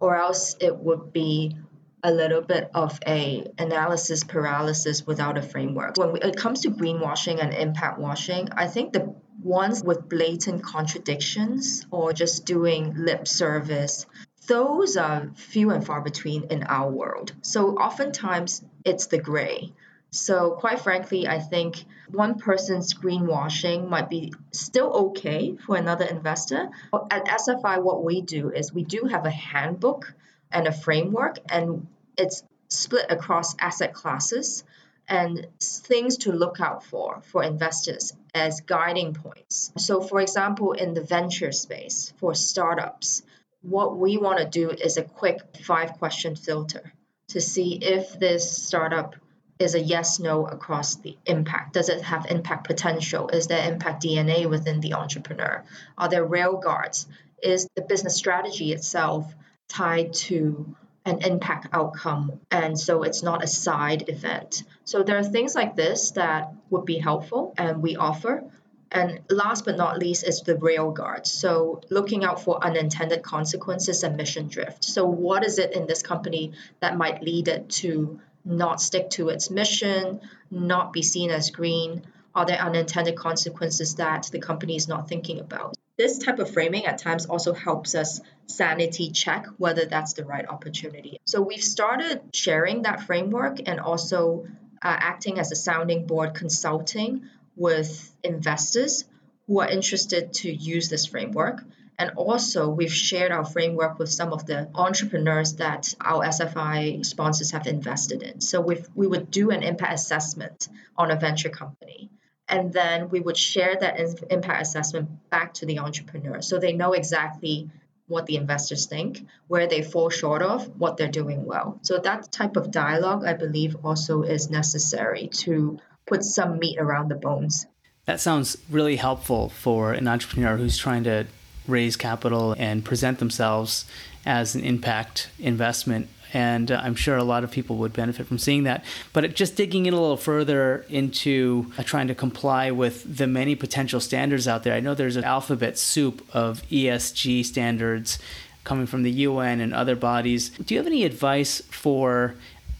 Or 0.00 0.16
else 0.16 0.56
it 0.60 0.76
would 0.76 1.12
be 1.12 1.56
a 2.02 2.12
little 2.12 2.40
bit 2.40 2.70
of 2.74 2.98
a 3.06 3.46
analysis 3.58 4.22
paralysis 4.24 5.06
without 5.06 5.38
a 5.38 5.42
framework. 5.42 5.96
When 5.96 6.16
it 6.16 6.36
comes 6.36 6.62
to 6.62 6.70
greenwashing 6.70 7.42
and 7.42 7.52
impact 7.52 7.98
washing, 7.98 8.48
I 8.52 8.66
think 8.66 8.92
the 8.92 9.14
ones 9.42 9.82
with 9.82 10.08
blatant 10.08 10.62
contradictions 10.62 11.86
or 11.90 12.12
just 12.12 12.44
doing 12.44 12.94
lip 12.96 13.26
service, 13.26 14.06
those 14.46 14.96
are 14.96 15.30
few 15.34 15.70
and 15.70 15.84
far 15.84 16.00
between 16.00 16.44
in 16.44 16.62
our 16.64 16.90
world. 16.90 17.32
So 17.42 17.76
oftentimes 17.76 18.62
it's 18.84 19.06
the 19.06 19.18
gray. 19.18 19.72
So, 20.10 20.52
quite 20.52 20.80
frankly, 20.80 21.26
I 21.26 21.40
think 21.40 21.84
one 22.10 22.38
person's 22.38 22.94
greenwashing 22.94 23.88
might 23.88 24.08
be 24.08 24.32
still 24.52 24.90
okay 25.08 25.56
for 25.66 25.76
another 25.76 26.06
investor. 26.06 26.70
At 27.10 27.26
SFI, 27.26 27.82
what 27.82 28.04
we 28.04 28.22
do 28.22 28.50
is 28.50 28.72
we 28.72 28.84
do 28.84 29.04
have 29.10 29.26
a 29.26 29.30
handbook 29.30 30.14
and 30.50 30.66
a 30.66 30.72
framework, 30.72 31.38
and 31.48 31.86
it's 32.16 32.42
split 32.68 33.06
across 33.10 33.54
asset 33.58 33.94
classes 33.94 34.64
and 35.08 35.46
things 35.60 36.16
to 36.18 36.32
look 36.32 36.60
out 36.60 36.84
for 36.84 37.22
for 37.22 37.42
investors 37.42 38.12
as 38.34 38.60
guiding 38.62 39.14
points. 39.14 39.72
So, 39.78 40.00
for 40.00 40.20
example, 40.20 40.72
in 40.72 40.94
the 40.94 41.02
venture 41.02 41.52
space 41.52 42.12
for 42.18 42.34
startups, 42.34 43.22
what 43.62 43.96
we 43.96 44.18
want 44.18 44.38
to 44.38 44.44
do 44.44 44.70
is 44.70 44.96
a 44.96 45.02
quick 45.02 45.40
five 45.62 45.94
question 45.94 46.36
filter 46.36 46.92
to 47.28 47.40
see 47.40 47.78
if 47.80 48.18
this 48.18 48.50
startup 48.50 49.16
is 49.58 49.74
a 49.74 49.80
yes 49.80 50.18
no 50.18 50.46
across 50.46 50.96
the 50.96 51.16
impact. 51.24 51.72
Does 51.72 51.88
it 51.88 52.02
have 52.02 52.26
impact 52.26 52.66
potential? 52.66 53.28
Is 53.28 53.46
there 53.46 53.70
impact 53.70 54.04
DNA 54.04 54.48
within 54.48 54.80
the 54.80 54.94
entrepreneur? 54.94 55.64
Are 55.96 56.08
there 56.08 56.24
rail 56.24 56.58
guards? 56.58 57.06
Is 57.42 57.68
the 57.74 57.82
business 57.82 58.16
strategy 58.16 58.72
itself 58.72 59.34
tied 59.68 60.12
to 60.14 60.74
an 61.04 61.22
impact 61.22 61.68
outcome? 61.72 62.40
And 62.50 62.78
so 62.78 63.02
it's 63.02 63.22
not 63.22 63.44
a 63.44 63.46
side 63.46 64.08
event. 64.08 64.64
So 64.84 65.02
there 65.02 65.18
are 65.18 65.24
things 65.24 65.54
like 65.54 65.76
this 65.76 66.12
that 66.12 66.52
would 66.70 66.84
be 66.84 66.98
helpful 66.98 67.54
and 67.56 67.82
we 67.82 67.96
offer. 67.96 68.44
And 68.90 69.20
last 69.28 69.64
but 69.64 69.76
not 69.76 69.98
least 69.98 70.26
is 70.26 70.42
the 70.42 70.56
rail 70.56 70.90
guard. 70.90 71.26
So 71.26 71.80
looking 71.90 72.24
out 72.24 72.42
for 72.42 72.64
unintended 72.64 73.22
consequences 73.22 74.02
and 74.02 74.16
mission 74.16 74.48
drift. 74.48 74.84
So 74.84 75.06
what 75.06 75.44
is 75.44 75.58
it 75.58 75.72
in 75.72 75.86
this 75.86 76.02
company 76.02 76.52
that 76.80 76.96
might 76.96 77.22
lead 77.22 77.48
it 77.48 77.68
to 77.80 78.20
not 78.44 78.80
stick 78.80 79.10
to 79.10 79.28
its 79.28 79.50
mission, 79.50 80.20
not 80.50 80.92
be 80.92 81.02
seen 81.02 81.30
as 81.30 81.50
green? 81.50 82.06
Are 82.34 82.46
there 82.46 82.58
unintended 82.58 83.16
consequences 83.16 83.96
that 83.96 84.28
the 84.30 84.38
company 84.38 84.76
is 84.76 84.88
not 84.88 85.08
thinking 85.08 85.40
about? 85.40 85.75
This 85.98 86.18
type 86.18 86.38
of 86.38 86.50
framing 86.50 86.84
at 86.84 86.98
times 86.98 87.26
also 87.26 87.54
helps 87.54 87.94
us 87.94 88.20
sanity 88.46 89.10
check 89.10 89.46
whether 89.56 89.86
that's 89.86 90.12
the 90.12 90.24
right 90.24 90.46
opportunity. 90.46 91.18
So 91.24 91.40
we've 91.40 91.64
started 91.64 92.20
sharing 92.34 92.82
that 92.82 93.04
framework 93.04 93.60
and 93.66 93.80
also 93.80 94.46
uh, 94.82 94.96
acting 95.00 95.38
as 95.38 95.52
a 95.52 95.56
sounding 95.56 96.06
board 96.06 96.34
consulting 96.34 97.22
with 97.56 98.14
investors 98.22 99.04
who 99.46 99.60
are 99.60 99.68
interested 99.68 100.34
to 100.34 100.52
use 100.52 100.90
this 100.90 101.06
framework. 101.06 101.62
And 101.98 102.10
also, 102.16 102.68
we've 102.68 102.92
shared 102.92 103.32
our 103.32 103.46
framework 103.46 103.98
with 103.98 104.10
some 104.10 104.34
of 104.34 104.44
the 104.44 104.68
entrepreneurs 104.74 105.54
that 105.54 105.94
our 105.98 106.26
SFI 106.26 107.06
sponsors 107.06 107.52
have 107.52 107.66
invested 107.66 108.22
in. 108.22 108.42
So 108.42 108.60
we 108.60 108.84
we 108.94 109.06
would 109.06 109.30
do 109.30 109.50
an 109.50 109.62
impact 109.62 109.94
assessment 109.94 110.68
on 110.94 111.10
a 111.10 111.16
venture 111.16 111.48
company. 111.48 112.10
And 112.48 112.72
then 112.72 113.08
we 113.08 113.20
would 113.20 113.36
share 113.36 113.76
that 113.80 113.98
impact 114.30 114.62
assessment 114.62 115.30
back 115.30 115.54
to 115.54 115.66
the 115.66 115.80
entrepreneur 115.80 116.40
so 116.40 116.58
they 116.58 116.72
know 116.72 116.92
exactly 116.92 117.70
what 118.08 118.26
the 118.26 118.36
investors 118.36 118.86
think, 118.86 119.26
where 119.48 119.66
they 119.66 119.82
fall 119.82 120.10
short 120.10 120.40
of, 120.40 120.78
what 120.78 120.96
they're 120.96 121.08
doing 121.08 121.44
well. 121.44 121.80
So 121.82 121.98
that 121.98 122.30
type 122.30 122.56
of 122.56 122.70
dialogue, 122.70 123.24
I 123.24 123.32
believe, 123.32 123.76
also 123.84 124.22
is 124.22 124.48
necessary 124.48 125.28
to 125.38 125.80
put 126.06 126.22
some 126.22 126.60
meat 126.60 126.78
around 126.78 127.08
the 127.08 127.16
bones. 127.16 127.66
That 128.04 128.20
sounds 128.20 128.56
really 128.70 128.94
helpful 128.94 129.48
for 129.48 129.92
an 129.92 130.06
entrepreneur 130.06 130.56
who's 130.56 130.78
trying 130.78 131.02
to 131.04 131.26
raise 131.66 131.96
capital 131.96 132.54
and 132.56 132.84
present 132.84 133.18
themselves 133.18 133.86
as 134.24 134.54
an 134.54 134.62
impact 134.62 135.28
investment. 135.40 136.08
And 136.32 136.70
uh, 136.70 136.80
I'm 136.82 136.94
sure 136.94 137.16
a 137.16 137.24
lot 137.24 137.44
of 137.44 137.50
people 137.50 137.76
would 137.76 137.92
benefit 137.92 138.26
from 138.26 138.38
seeing 138.38 138.64
that. 138.64 138.84
But 139.12 139.34
just 139.34 139.56
digging 139.56 139.86
in 139.86 139.94
a 139.94 140.00
little 140.00 140.16
further 140.16 140.84
into 140.88 141.72
uh, 141.78 141.82
trying 141.82 142.08
to 142.08 142.14
comply 142.14 142.70
with 142.70 143.16
the 143.16 143.26
many 143.26 143.54
potential 143.54 144.00
standards 144.00 144.46
out 144.48 144.62
there, 144.62 144.74
I 144.74 144.80
know 144.80 144.94
there's 144.94 145.16
an 145.16 145.24
alphabet 145.24 145.78
soup 145.78 146.26
of 146.34 146.62
ESG 146.68 147.44
standards 147.44 148.18
coming 148.64 148.86
from 148.86 149.02
the 149.04 149.10
UN 149.10 149.60
and 149.60 149.72
other 149.72 149.96
bodies. 149.96 150.50
Do 150.50 150.74
you 150.74 150.78
have 150.78 150.86
any 150.86 151.04
advice 151.04 151.62
for 151.70 152.34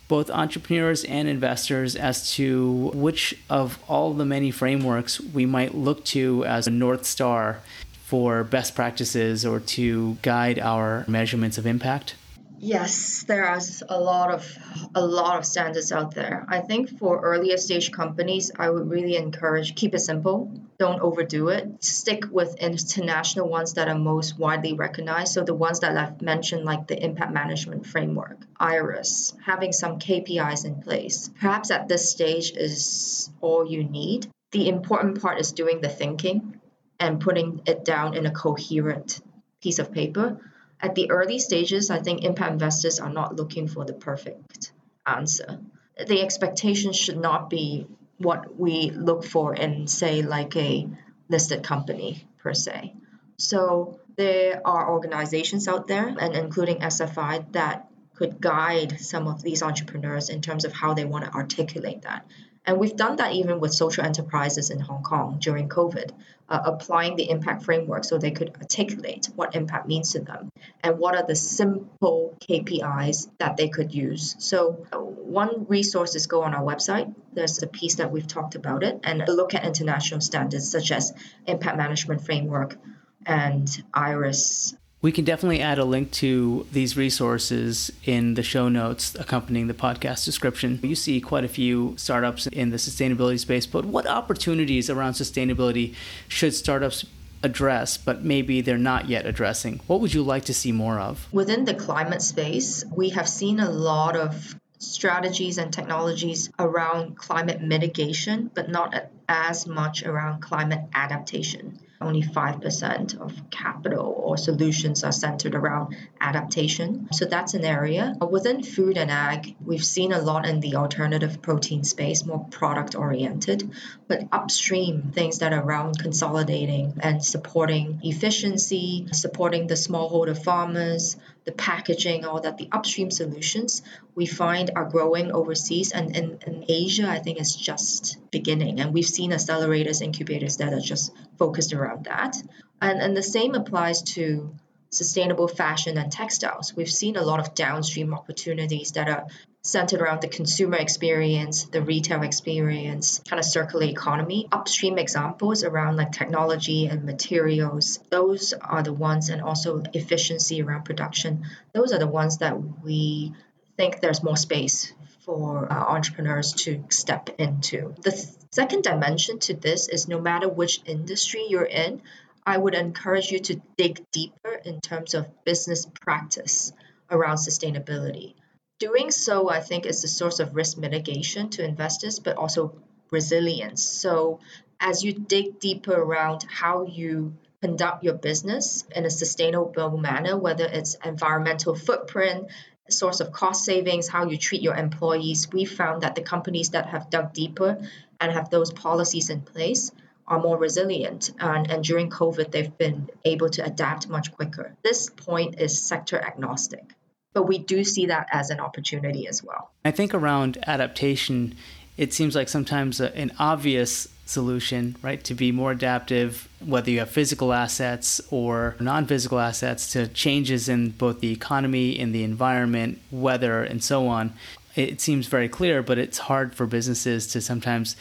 both 0.09 0.31
entrepreneurs 0.31 1.05
and 1.05 1.29
investors 1.29 1.97
as 1.97 2.33
to 2.33 2.91
which 2.95 3.37
of 3.51 3.79
all 3.89 4.13
the 4.15 4.25
many 4.25 4.51
frameworks 4.51 5.21
we 5.21 5.47
might 5.47 5.75
look 5.75 6.05
to 6.05 6.45
as 6.45 6.67
a 6.67 6.71
North 6.71 7.05
Star 7.05 7.61
for 8.05 8.45
best 8.45 8.75
practices 8.75 9.45
or 9.45 9.59
to 9.59 10.17
guide 10.23 10.59
our 10.59 11.05
measurements 11.09 11.59
of 11.59 11.67
impact? 11.67 12.15
Yes, 12.59 13.25
there 13.25 13.45
are 13.45 13.61
a 13.89 14.01
lot 14.01 14.33
of 14.33 14.59
a 14.95 15.05
lot 15.05 15.39
of 15.39 15.45
standards 15.45 15.93
out 15.93 16.15
there. 16.15 16.47
I 16.49 16.61
think 16.61 16.99
for 16.99 17.21
earlier 17.21 17.57
stage 17.57 17.93
companies, 17.93 18.51
I 18.59 18.71
would 18.71 18.89
really 18.89 19.17
encourage 19.17 19.75
keep 19.75 19.95
it 19.95 20.01
simple. 20.01 20.51
Don't 20.79 21.01
overdo 21.01 21.49
it. 21.49 21.85
Stick 21.85 22.25
with 22.31 22.57
international 22.57 23.49
ones 23.49 23.75
that 23.75 23.89
are 23.89 23.99
most 23.99 24.39
widely 24.39 24.73
recognized. 24.73 25.35
So 25.35 25.45
the 25.45 25.55
ones 25.55 25.81
that 25.81 25.97
I've 25.97 26.23
mentioned, 26.23 26.65
like 26.65 26.87
the 26.87 27.03
impact 27.03 27.33
management 27.33 27.87
framework, 27.87 28.39
IRIS, 28.59 29.35
having 29.45 29.73
some 29.73 29.99
KPIs 29.99 30.65
in 30.65 30.83
place. 30.83 31.31
Perhaps 31.39 31.71
at 31.71 31.89
this 31.89 32.11
stage 32.11 32.53
is 32.53 33.31
all 33.41 33.67
you 33.67 33.85
need. 33.85 34.29
The 34.53 34.69
important 34.69 35.21
part 35.21 35.41
is 35.41 35.53
doing 35.53 35.81
the 35.81 35.89
thinking 35.89 36.61
and 36.99 37.21
putting 37.21 37.61
it 37.67 37.85
down 37.85 38.15
in 38.15 38.25
a 38.25 38.31
coherent 38.31 39.21
piece 39.61 39.79
of 39.79 39.93
paper 39.93 40.41
at 40.81 40.95
the 40.95 41.11
early 41.11 41.39
stages, 41.39 41.91
I 41.91 42.01
think 42.01 42.25
impact 42.25 42.53
investors 42.53 43.01
are 43.01 43.13
not 43.13 43.37
looking 43.37 43.69
for 43.69 43.85
the 43.85 43.95
perfect 43.95 44.73
answer. 45.07 45.61
The 46.07 46.21
expectation 46.23 46.93
should 46.93 47.17
not 47.17 47.49
be 47.49 47.87
what 48.19 48.59
we 48.59 48.91
look 48.91 49.25
for 49.25 49.55
in, 49.55 49.87
say, 49.87 50.23
like 50.23 50.57
a 50.57 50.89
listed 51.29 51.63
company 51.63 52.27
per 52.39 52.55
se. 52.55 52.95
So 53.39 54.01
there 54.17 54.61
are 54.65 54.91
organizations 54.91 55.69
out 55.69 55.87
there, 55.87 56.07
and 56.07 56.35
including 56.35 56.79
SFI, 56.79 57.53
that 57.53 57.89
could 58.15 58.41
guide 58.41 59.01
some 59.01 59.29
of 59.29 59.43
these 59.43 59.63
entrepreneurs 59.63 60.31
in 60.31 60.41
terms 60.41 60.65
of 60.65 60.73
how 60.73 60.95
they 60.95 61.05
want 61.05 61.25
to 61.25 61.33
articulate 61.33 62.03
that. 62.03 62.27
And 62.67 62.79
we've 62.79 62.97
done 62.97 63.17
that 63.17 63.33
even 63.33 63.61
with 63.61 63.73
social 63.73 64.05
enterprises 64.05 64.71
in 64.71 64.81
Hong 64.81 65.03
Kong 65.03 65.39
during 65.39 65.69
COVID, 65.69 66.11
uh, 66.49 66.61
applying 66.65 67.15
the 67.15 67.31
impact 67.31 67.63
framework 67.63 68.05
so 68.05 68.19
they 68.19 68.33
could 68.33 68.57
articulate 68.57 69.29
what 69.37 69.55
impact 69.55 69.87
means 69.87 70.13
to 70.13 70.21
them 70.21 70.51
and 70.83 70.99
what 70.99 71.17
are 71.17 71.25
the 71.25 71.37
simple 71.37 72.37
KPIs 72.41 73.29
that 73.39 73.57
they 73.57 73.69
could 73.69 73.95
use. 73.95 74.35
So, 74.39 74.85
uh, 74.93 74.99
one 74.99 75.67
resource 75.69 76.17
is 76.17 76.27
go 76.27 76.43
on 76.43 76.55
our 76.55 76.63
website. 76.63 77.15
There's 77.33 77.63
a 77.63 77.69
piece 77.69 77.97
that 77.97 78.11
we've 78.11 78.27
talked 78.27 78.57
about 78.57 78.83
it 78.83 79.01
and 79.05 79.23
look 79.29 79.55
at 79.55 79.65
international 79.65 80.21
standards 80.21 80.71
such 80.71 80.91
as 80.91 81.13
impact 81.47 81.77
management 81.77 82.25
framework 82.25 82.77
and 83.25 83.69
IRIS 83.93 84.75
we 85.07 85.13
can 85.13 85.25
definitely 85.25 85.61
add 85.61 85.79
a 85.79 85.85
link 85.85 86.11
to 86.11 86.67
these 86.73 86.97
resources 86.97 87.93
in 88.03 88.35
the 88.35 88.43
show 88.43 88.69
notes 88.69 89.15
accompanying 89.15 89.69
the 89.69 89.73
podcast 89.73 90.25
description. 90.25 90.81
You 90.83 90.97
see 90.97 91.21
quite 91.21 91.45
a 91.45 91.49
few 91.49 91.95
startups 91.97 92.49
in 92.49 92.71
the 92.71 92.77
sustainability 92.77 93.39
space, 93.39 93.67
but 93.67 93.85
what 93.85 94.09
opportunities 94.09 94.91
around 94.91 95.13
sustainability 95.13 95.95
should 96.27 96.55
startups 96.55 97.07
address, 97.45 97.97
but 97.97 98.25
maybe 98.25 98.61
they're 98.63 98.79
not 98.79 99.09
yet 99.09 99.27
addressing? 99.27 99.81
What 99.87 100.01
would 100.01 100.13
you 100.13 100.25
like 100.25 100.45
to 100.47 100.55
see 100.55 100.73
more 100.73 100.99
of? 100.99 101.33
Within 101.33 101.67
the 101.67 101.75
climate 101.75 102.21
space, 102.21 102.85
we 102.93 103.11
have 103.11 103.29
seen 103.29 103.61
a 103.61 103.71
lot 103.71 104.17
of 104.17 104.57
strategies 104.81 105.57
and 105.57 105.73
technologies 105.73 106.51
around 106.59 107.17
climate 107.17 107.63
mitigation, 107.63 108.51
but 108.53 108.69
not 108.69 108.93
as 109.29 109.69
much 109.69 110.03
around 110.03 110.43
climate 110.43 110.81
adaptation 110.93 111.79
only 112.01 112.23
5% 112.23 113.21
of 113.21 113.51
capital 113.51 114.15
or 114.25 114.37
solutions 114.37 115.05
are 115.05 115.13
centered 115.13 115.55
around 115.55 115.97
adaptation. 116.21 117.09
So 117.13 117.25
that's 117.25 117.55
an 117.55 117.65
area. 117.65 118.15
Within 118.21 118.63
food 118.63 118.97
and 118.97 119.11
ag, 119.11 119.57
we've 119.65 119.85
seen 119.85 120.13
a 120.13 120.21
lot 120.21 120.47
in 120.47 120.61
the 120.61 120.77
alternative 120.77 121.41
protein 121.43 121.85
space, 121.85 122.25
more 122.25 122.45
product 122.51 122.95
oriented, 122.95 123.71
but 124.09 124.29
upstream 124.33 125.13
things 125.15 125.39
that 125.39 125.53
are 125.53 125.63
around 125.63 125.99
consolidating 125.99 126.99
and 127.01 127.25
supporting 127.25 128.01
efficiency, 128.03 129.09
supporting 129.13 129.67
the 129.67 129.75
smallholder 129.75 130.37
farmers, 130.37 131.17
the 131.47 131.53
packaging, 131.53 132.25
all 132.25 132.41
that, 132.41 132.59
the 132.59 132.69
upstream 132.73 133.11
solutions 133.11 133.83
we 134.15 134.27
find 134.27 134.73
are 134.75 134.85
growing 134.85 135.31
overseas. 135.31 135.93
And 135.93 136.15
in, 136.15 136.65
Asia, 136.69 137.09
I 137.09 137.21
think 137.21 137.39
it's 137.39 137.55
just 137.55 138.19
beginning. 138.31 138.81
And 138.81 138.93
we've 138.93 139.07
seen 139.07 139.31
accelerators, 139.31 140.03
incubators 140.03 140.57
that 140.57 140.73
are 140.73 140.81
just 140.81 141.13
focused 141.39 141.73
around 141.73 142.05
that. 142.07 142.37
And, 142.83 143.01
and 143.01 143.17
the 143.17 143.23
same 143.23 143.55
applies 143.55 144.03
to 144.15 144.55
sustainable 144.91 145.47
fashion 145.47 145.97
and 145.97 146.11
textiles. 146.11 146.75
We've 146.75 146.91
seen 146.91 147.17
a 147.17 147.23
lot 147.23 147.39
of 147.39 147.55
downstream 147.55 148.13
opportunities 148.13 148.93
that 148.93 149.09
are 149.09 149.27
centered 149.67 150.01
around 150.01 150.21
the 150.21 150.29
consumer 150.29 150.77
experience, 150.77 151.65
the 151.65 151.83
retail 151.83 152.23
experience, 152.23 153.21
kind 153.29 153.41
of 153.41 153.45
circular 153.45 153.85
economy. 153.85 154.47
Upstream 154.53 154.97
examples 154.97 155.65
around 155.65 155.97
like 155.97 156.13
technology 156.13 156.87
and 156.87 157.05
materials, 157.05 157.99
those 158.09 158.53
are 158.53 158.85
the 158.85 158.93
ones, 158.93 159.29
and 159.29 159.43
also 159.43 159.83
efficiency 159.93 160.63
around 160.63 160.85
production. 160.85 161.47
Those 161.73 161.93
are 161.93 161.99
the 161.99 162.07
ones 162.07 162.39
that 162.39 162.57
we 162.85 163.33
think 163.77 164.01
there's 164.01 164.23
more 164.23 164.37
space 164.37 164.93
for 165.25 165.71
uh, 165.71 165.75
entrepreneurs 165.75 166.53
to 166.53 166.85
step 166.89 167.29
into. 167.39 167.93
The 168.03 168.13
th- 168.13 168.29
second 168.53 168.85
dimension 168.85 169.41
to 169.41 169.55
this 169.55 169.89
is 169.89 170.07
no 170.07 170.21
matter 170.21 170.49
which 170.49 170.81
industry 170.85 171.47
you're 171.49 171.65
in, 171.65 172.03
I 172.47 172.57
would 172.57 172.77
encourage 172.77 173.33
you 173.33 173.41
to 173.41 173.61
dig 173.77 174.01
deeper 174.13 174.53
in 174.65 174.81
terms 174.81 175.15
of 175.15 175.27
business 175.45 175.87
practice 176.01 176.73
around 177.11 177.39
sustainability. 177.39 178.35
Doing 178.79 179.11
so, 179.11 179.49
I 179.49 179.61
think, 179.61 179.87
is 179.87 180.05
a 180.05 180.09
source 180.09 180.39
of 180.39 180.55
risk 180.55 180.77
mitigation 180.77 181.49
to 181.51 181.65
investors, 181.65 182.19
but 182.19 182.37
also 182.37 182.77
resilience. 183.11 183.83
So, 183.83 184.41
as 184.79 185.03
you 185.03 185.13
dig 185.13 185.59
deeper 185.59 185.95
around 185.95 186.45
how 186.49 186.85
you 186.85 187.35
conduct 187.63 188.05
your 188.05 188.15
business 188.15 188.85
in 188.95 189.07
a 189.07 189.11
sustainable 189.11 189.97
manner, 189.97 190.37
whether 190.37 190.65
it's 190.67 190.97
environmental 191.05 191.75
footprint, 191.75 192.49
source 192.91 193.21
of 193.21 193.33
cost 193.33 193.65
savings, 193.65 194.09
how 194.09 194.27
you 194.27 194.37
treat 194.37 194.63
your 194.63 194.77
employees, 194.77 195.51
we 195.51 195.65
found 195.65 196.03
that 196.03 196.15
the 196.15 196.23
companies 196.23 196.71
that 196.71 196.87
have 196.87 197.11
dug 197.11 197.33
deeper 197.33 197.79
and 198.21 198.33
have 198.33 198.51
those 198.51 198.73
policies 198.73 199.31
in 199.31 199.41
place 199.41 199.91
are 200.29 200.41
more 200.41 200.59
resilient. 200.59 201.31
And, 201.39 201.71
and 201.71 201.85
during 201.85 202.11
COVID, 202.11 202.51
they've 202.51 202.77
been 202.77 203.09
able 203.25 203.49
to 203.51 203.65
adapt 203.65 204.09
much 204.09 204.33
quicker. 204.33 204.77
This 204.83 205.09
point 205.09 205.61
is 205.61 205.81
sector 205.81 206.21
agnostic, 206.21 206.95
but 207.37 207.47
we 207.47 207.59
do 207.59 207.85
see 207.85 208.07
that 208.07 208.27
as 208.33 208.49
an 208.49 208.61
opportunity 208.61 209.29
as 209.29 209.45
well. 209.45 209.71
I 209.85 209.91
think 209.91 210.15
around 210.15 210.57
adaptation, 210.67 211.55
it 211.99 212.15
seems 212.15 212.35
like 212.35 212.49
sometimes 212.49 212.99
an 212.99 213.31
obvious 213.39 214.09
solution, 214.25 214.97
right? 215.03 215.23
To 215.25 215.35
be 215.35 215.53
more 215.53 215.73
adaptive, 215.73 216.49
whether 216.65 216.91
you 216.91 217.01
have 217.01 217.11
physical 217.11 217.53
assets 217.53 218.23
or 218.31 218.75
non 218.81 219.05
physical 219.05 219.39
assets 219.39 219.93
to 219.93 220.09
changes 220.09 220.67
in 220.67 220.93
both 220.93 221.21
the 221.21 221.31
economy, 221.31 221.91
in 221.91 222.13
the 222.13 222.25
environment, 222.25 223.01
weather, 223.11 223.63
and 223.63 223.85
so 223.85 224.07
on. 224.07 224.33
It 224.75 225.03
seems 225.03 225.27
very 225.27 225.51
clear, 225.51 225.83
but 225.83 225.99
it's 225.99 226.17
hard 226.17 226.55
for 226.55 226.65
businesses 226.65 227.27
to 227.29 227.43
sometimes 227.43 227.97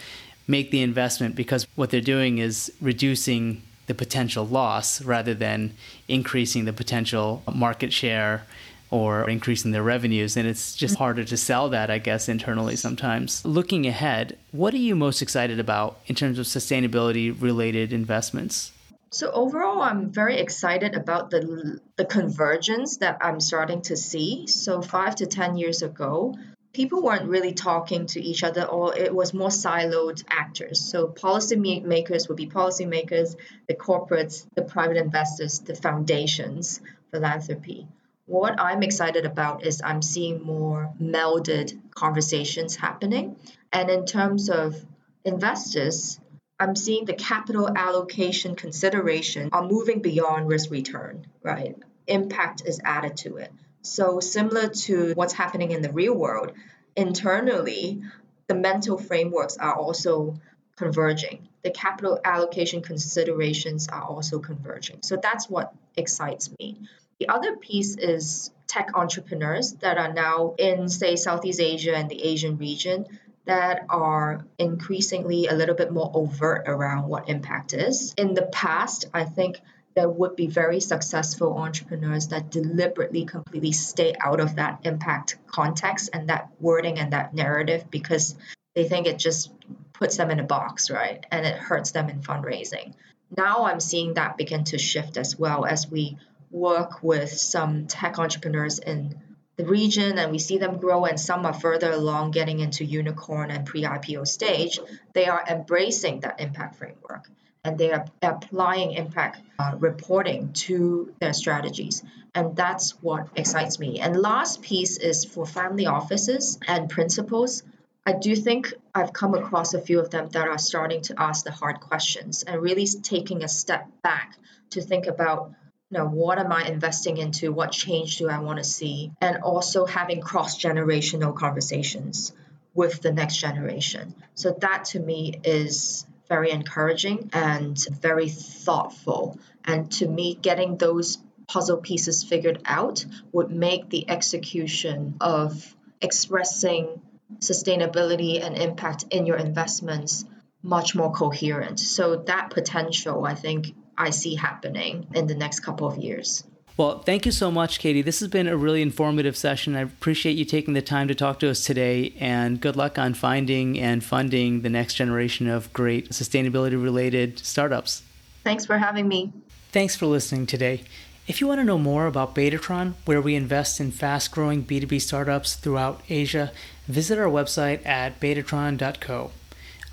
make 0.48 0.70
the 0.70 0.80
investment 0.80 1.36
because 1.36 1.66
what 1.74 1.90
they're 1.90 2.00
doing 2.00 2.38
is 2.38 2.72
reducing 2.80 3.60
the 3.86 3.94
potential 3.94 4.46
loss 4.46 5.02
rather 5.02 5.34
than 5.34 5.74
increasing 6.08 6.64
the 6.64 6.72
potential 6.72 7.42
market 7.52 7.92
share 7.92 8.46
or 8.90 9.28
increasing 9.28 9.72
their 9.72 9.82
revenues. 9.82 10.36
And 10.36 10.46
it's 10.46 10.74
just 10.74 10.94
mm-hmm. 10.94 11.02
harder 11.02 11.24
to 11.24 11.36
sell 11.36 11.68
that, 11.70 11.90
I 11.90 11.98
guess, 11.98 12.28
internally 12.28 12.76
sometimes. 12.76 13.44
Looking 13.44 13.86
ahead, 13.86 14.38
what 14.52 14.74
are 14.74 14.78
you 14.78 14.94
most 14.94 15.22
excited 15.22 15.58
about 15.58 15.98
in 16.06 16.14
terms 16.14 16.38
of 16.38 16.46
sustainability 16.46 17.34
related 17.40 17.92
investments? 17.92 18.72
So 19.10 19.30
overall, 19.30 19.80
I'm 19.82 20.10
very 20.10 20.38
excited 20.38 20.94
about 20.94 21.30
the 21.30 21.80
the 21.96 22.04
convergence 22.04 22.98
that 22.98 23.18
I'm 23.20 23.40
starting 23.40 23.82
to 23.82 23.96
see. 23.96 24.46
So 24.46 24.82
five 24.82 25.16
to 25.16 25.26
ten 25.26 25.56
years 25.56 25.82
ago, 25.82 26.34
people 26.74 27.02
weren't 27.02 27.28
really 27.28 27.52
talking 27.52 28.06
to 28.06 28.20
each 28.20 28.42
other, 28.42 28.64
or 28.64 28.96
it 28.96 29.14
was 29.14 29.32
more 29.32 29.48
siloed 29.48 30.22
actors. 30.28 30.80
So 30.80 31.06
policy 31.06 31.56
makers 31.56 32.28
would 32.28 32.36
be 32.36 32.48
policymakers, 32.48 33.36
the 33.68 33.74
corporates, 33.74 34.44
the 34.54 34.62
private 34.62 34.96
investors, 34.96 35.60
the 35.60 35.76
foundations, 35.76 36.80
philanthropy 37.10 37.86
what 38.26 38.60
I'm 38.60 38.82
excited 38.82 39.24
about 39.24 39.64
is 39.64 39.80
I'm 39.82 40.02
seeing 40.02 40.42
more 40.42 40.92
melded 41.00 41.78
conversations 41.94 42.76
happening. 42.76 43.36
And 43.72 43.88
in 43.88 44.04
terms 44.04 44.50
of 44.50 44.76
investors, 45.24 46.20
I'm 46.58 46.74
seeing 46.74 47.04
the 47.04 47.14
capital 47.14 47.68
allocation 47.76 48.56
consideration 48.56 49.50
are 49.52 49.66
moving 49.66 50.00
beyond 50.02 50.48
risk 50.48 50.70
return, 50.70 51.26
right? 51.42 51.76
Impact 52.06 52.62
is 52.66 52.80
added 52.84 53.16
to 53.18 53.36
it. 53.36 53.52
So, 53.82 54.18
similar 54.18 54.68
to 54.68 55.12
what's 55.14 55.32
happening 55.32 55.70
in 55.70 55.82
the 55.82 55.92
real 55.92 56.14
world, 56.14 56.52
internally, 56.96 58.02
the 58.48 58.54
mental 58.54 58.98
frameworks 58.98 59.56
are 59.58 59.74
also 59.74 60.34
converging. 60.76 61.46
The 61.62 61.70
capital 61.70 62.18
allocation 62.24 62.82
considerations 62.82 63.86
are 63.88 64.02
also 64.02 64.40
converging. 64.40 65.02
So, 65.02 65.16
that's 65.16 65.48
what 65.48 65.72
excites 65.96 66.50
me. 66.58 66.78
The 67.18 67.28
other 67.28 67.56
piece 67.56 67.96
is 67.96 68.50
tech 68.66 68.90
entrepreneurs 68.94 69.72
that 69.80 69.96
are 69.96 70.12
now 70.12 70.54
in, 70.58 70.88
say, 70.88 71.16
Southeast 71.16 71.60
Asia 71.60 71.96
and 71.96 72.10
the 72.10 72.22
Asian 72.22 72.58
region 72.58 73.06
that 73.46 73.86
are 73.88 74.44
increasingly 74.58 75.46
a 75.46 75.54
little 75.54 75.74
bit 75.74 75.92
more 75.92 76.10
overt 76.12 76.64
around 76.66 77.08
what 77.08 77.28
impact 77.28 77.72
is. 77.72 78.12
In 78.18 78.34
the 78.34 78.42
past, 78.42 79.06
I 79.14 79.24
think 79.24 79.60
there 79.94 80.08
would 80.08 80.36
be 80.36 80.46
very 80.46 80.80
successful 80.80 81.56
entrepreneurs 81.56 82.28
that 82.28 82.50
deliberately 82.50 83.24
completely 83.24 83.72
stay 83.72 84.14
out 84.20 84.40
of 84.40 84.56
that 84.56 84.80
impact 84.82 85.38
context 85.46 86.10
and 86.12 86.28
that 86.28 86.50
wording 86.60 86.98
and 86.98 87.14
that 87.14 87.32
narrative 87.32 87.90
because 87.90 88.36
they 88.74 88.86
think 88.86 89.06
it 89.06 89.18
just 89.18 89.50
puts 89.94 90.18
them 90.18 90.30
in 90.30 90.38
a 90.38 90.44
box, 90.44 90.90
right? 90.90 91.24
And 91.30 91.46
it 91.46 91.56
hurts 91.56 91.92
them 91.92 92.10
in 92.10 92.20
fundraising. 92.20 92.92
Now 93.34 93.64
I'm 93.64 93.80
seeing 93.80 94.14
that 94.14 94.36
begin 94.36 94.64
to 94.64 94.78
shift 94.78 95.16
as 95.16 95.38
well 95.38 95.64
as 95.64 95.90
we 95.90 96.18
work 96.50 97.02
with 97.02 97.30
some 97.30 97.86
tech 97.86 98.18
entrepreneurs 98.18 98.78
in 98.78 99.18
the 99.56 99.64
region 99.64 100.18
and 100.18 100.32
we 100.32 100.38
see 100.38 100.58
them 100.58 100.78
grow 100.78 101.06
and 101.06 101.18
some 101.18 101.46
are 101.46 101.54
further 101.54 101.90
along 101.90 102.30
getting 102.30 102.60
into 102.60 102.84
unicorn 102.84 103.50
and 103.50 103.66
pre-ipo 103.66 104.26
stage 104.26 104.78
they 105.14 105.26
are 105.26 105.42
embracing 105.48 106.20
that 106.20 106.40
impact 106.40 106.76
framework 106.76 107.30
and 107.64 107.78
they 107.78 107.90
are 107.90 108.04
applying 108.22 108.92
impact 108.92 109.40
uh, 109.58 109.74
reporting 109.78 110.52
to 110.52 111.12
their 111.20 111.32
strategies 111.32 112.02
and 112.36 112.54
that's 112.54 112.90
what 113.02 113.28
excites 113.34 113.78
me. 113.78 113.98
And 113.98 114.14
last 114.14 114.60
piece 114.60 114.98
is 114.98 115.24
for 115.24 115.46
family 115.46 115.86
offices 115.86 116.58
and 116.68 116.90
principals. 116.90 117.62
I 118.04 118.12
do 118.12 118.36
think 118.36 118.74
I've 118.94 119.14
come 119.14 119.34
across 119.34 119.72
a 119.72 119.80
few 119.80 120.00
of 120.00 120.10
them 120.10 120.28
that 120.28 120.46
are 120.46 120.58
starting 120.58 121.00
to 121.02 121.14
ask 121.16 121.46
the 121.46 121.50
hard 121.50 121.80
questions 121.80 122.42
and 122.42 122.60
really 122.60 122.86
taking 122.86 123.42
a 123.42 123.48
step 123.48 123.88
back 124.02 124.36
to 124.70 124.82
think 124.82 125.06
about 125.06 125.52
know 125.96 126.06
what 126.06 126.38
am 126.38 126.52
i 126.52 126.66
investing 126.66 127.16
into? 127.16 127.52
What 127.52 127.72
change 127.72 128.18
do 128.18 128.28
i 128.28 128.38
want 128.38 128.58
to 128.58 128.64
see? 128.64 129.12
And 129.20 129.38
also 129.38 129.86
having 129.86 130.20
cross 130.20 130.60
generational 130.60 131.34
conversations 131.34 132.32
with 132.74 133.00
the 133.00 133.12
next 133.12 133.38
generation. 133.38 134.14
So 134.34 134.56
that 134.60 134.86
to 134.86 135.00
me 135.00 135.40
is 135.42 136.06
very 136.28 136.50
encouraging 136.50 137.30
and 137.32 137.78
very 138.00 138.28
thoughtful. 138.28 139.38
And 139.64 139.90
to 139.92 140.06
me 140.06 140.34
getting 140.34 140.76
those 140.76 141.18
puzzle 141.48 141.78
pieces 141.78 142.24
figured 142.24 142.60
out 142.64 143.04
would 143.32 143.50
make 143.50 143.88
the 143.88 144.08
execution 144.10 145.16
of 145.20 145.74
expressing 146.00 147.00
sustainability 147.38 148.44
and 148.44 148.56
impact 148.56 149.04
in 149.10 149.26
your 149.26 149.36
investments 149.36 150.24
much 150.62 150.94
more 150.94 151.12
coherent. 151.12 151.78
So 151.78 152.16
that 152.16 152.50
potential 152.50 153.24
i 153.24 153.34
think 153.34 153.72
I 153.98 154.10
see 154.10 154.34
happening 154.34 155.06
in 155.14 155.26
the 155.26 155.34
next 155.34 155.60
couple 155.60 155.86
of 155.86 155.96
years. 155.96 156.44
Well, 156.76 156.98
thank 156.98 157.24
you 157.24 157.32
so 157.32 157.50
much, 157.50 157.78
Katie. 157.78 158.02
This 158.02 158.20
has 158.20 158.28
been 158.28 158.46
a 158.46 158.56
really 158.56 158.82
informative 158.82 159.34
session. 159.34 159.74
I 159.74 159.80
appreciate 159.80 160.36
you 160.36 160.44
taking 160.44 160.74
the 160.74 160.82
time 160.82 161.08
to 161.08 161.14
talk 161.14 161.38
to 161.38 161.48
us 161.48 161.64
today, 161.64 162.12
and 162.20 162.60
good 162.60 162.76
luck 162.76 162.98
on 162.98 163.14
finding 163.14 163.78
and 163.78 164.04
funding 164.04 164.60
the 164.60 164.68
next 164.68 164.94
generation 164.94 165.48
of 165.48 165.72
great 165.72 166.10
sustainability 166.10 166.80
related 166.80 167.38
startups. 167.38 168.02
Thanks 168.44 168.66
for 168.66 168.76
having 168.76 169.08
me. 169.08 169.32
Thanks 169.72 169.96
for 169.96 170.04
listening 170.04 170.46
today. 170.46 170.82
If 171.26 171.40
you 171.40 171.46
want 171.46 171.60
to 171.60 171.64
know 171.64 171.78
more 171.78 172.06
about 172.06 172.34
Betatron, 172.34 172.92
where 173.06 173.22
we 173.22 173.34
invest 173.34 173.80
in 173.80 173.90
fast 173.90 174.30
growing 174.30 174.62
B2B 174.62 175.00
startups 175.00 175.54
throughout 175.56 176.02
Asia, 176.10 176.52
visit 176.86 177.18
our 177.18 177.24
website 177.24 177.84
at 177.86 178.20
betatron.co. 178.20 179.30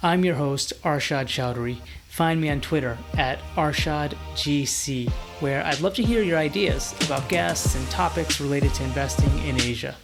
I'm 0.03 0.25
your 0.25 0.35
host, 0.35 0.73
Arshad 0.83 1.27
Chowdhury. 1.27 1.79
Find 2.13 2.39
me 2.39 2.51
on 2.51 2.61
Twitter 2.61 2.95
at 3.17 3.39
ArshadGC, 3.55 5.09
where 5.39 5.65
I'd 5.65 5.79
love 5.79 5.95
to 5.95 6.03
hear 6.03 6.21
your 6.21 6.37
ideas 6.37 6.93
about 7.05 7.27
guests 7.27 7.73
and 7.73 7.89
topics 7.89 8.39
related 8.39 8.71
to 8.75 8.83
investing 8.83 9.35
in 9.47 9.59
Asia. 9.59 9.95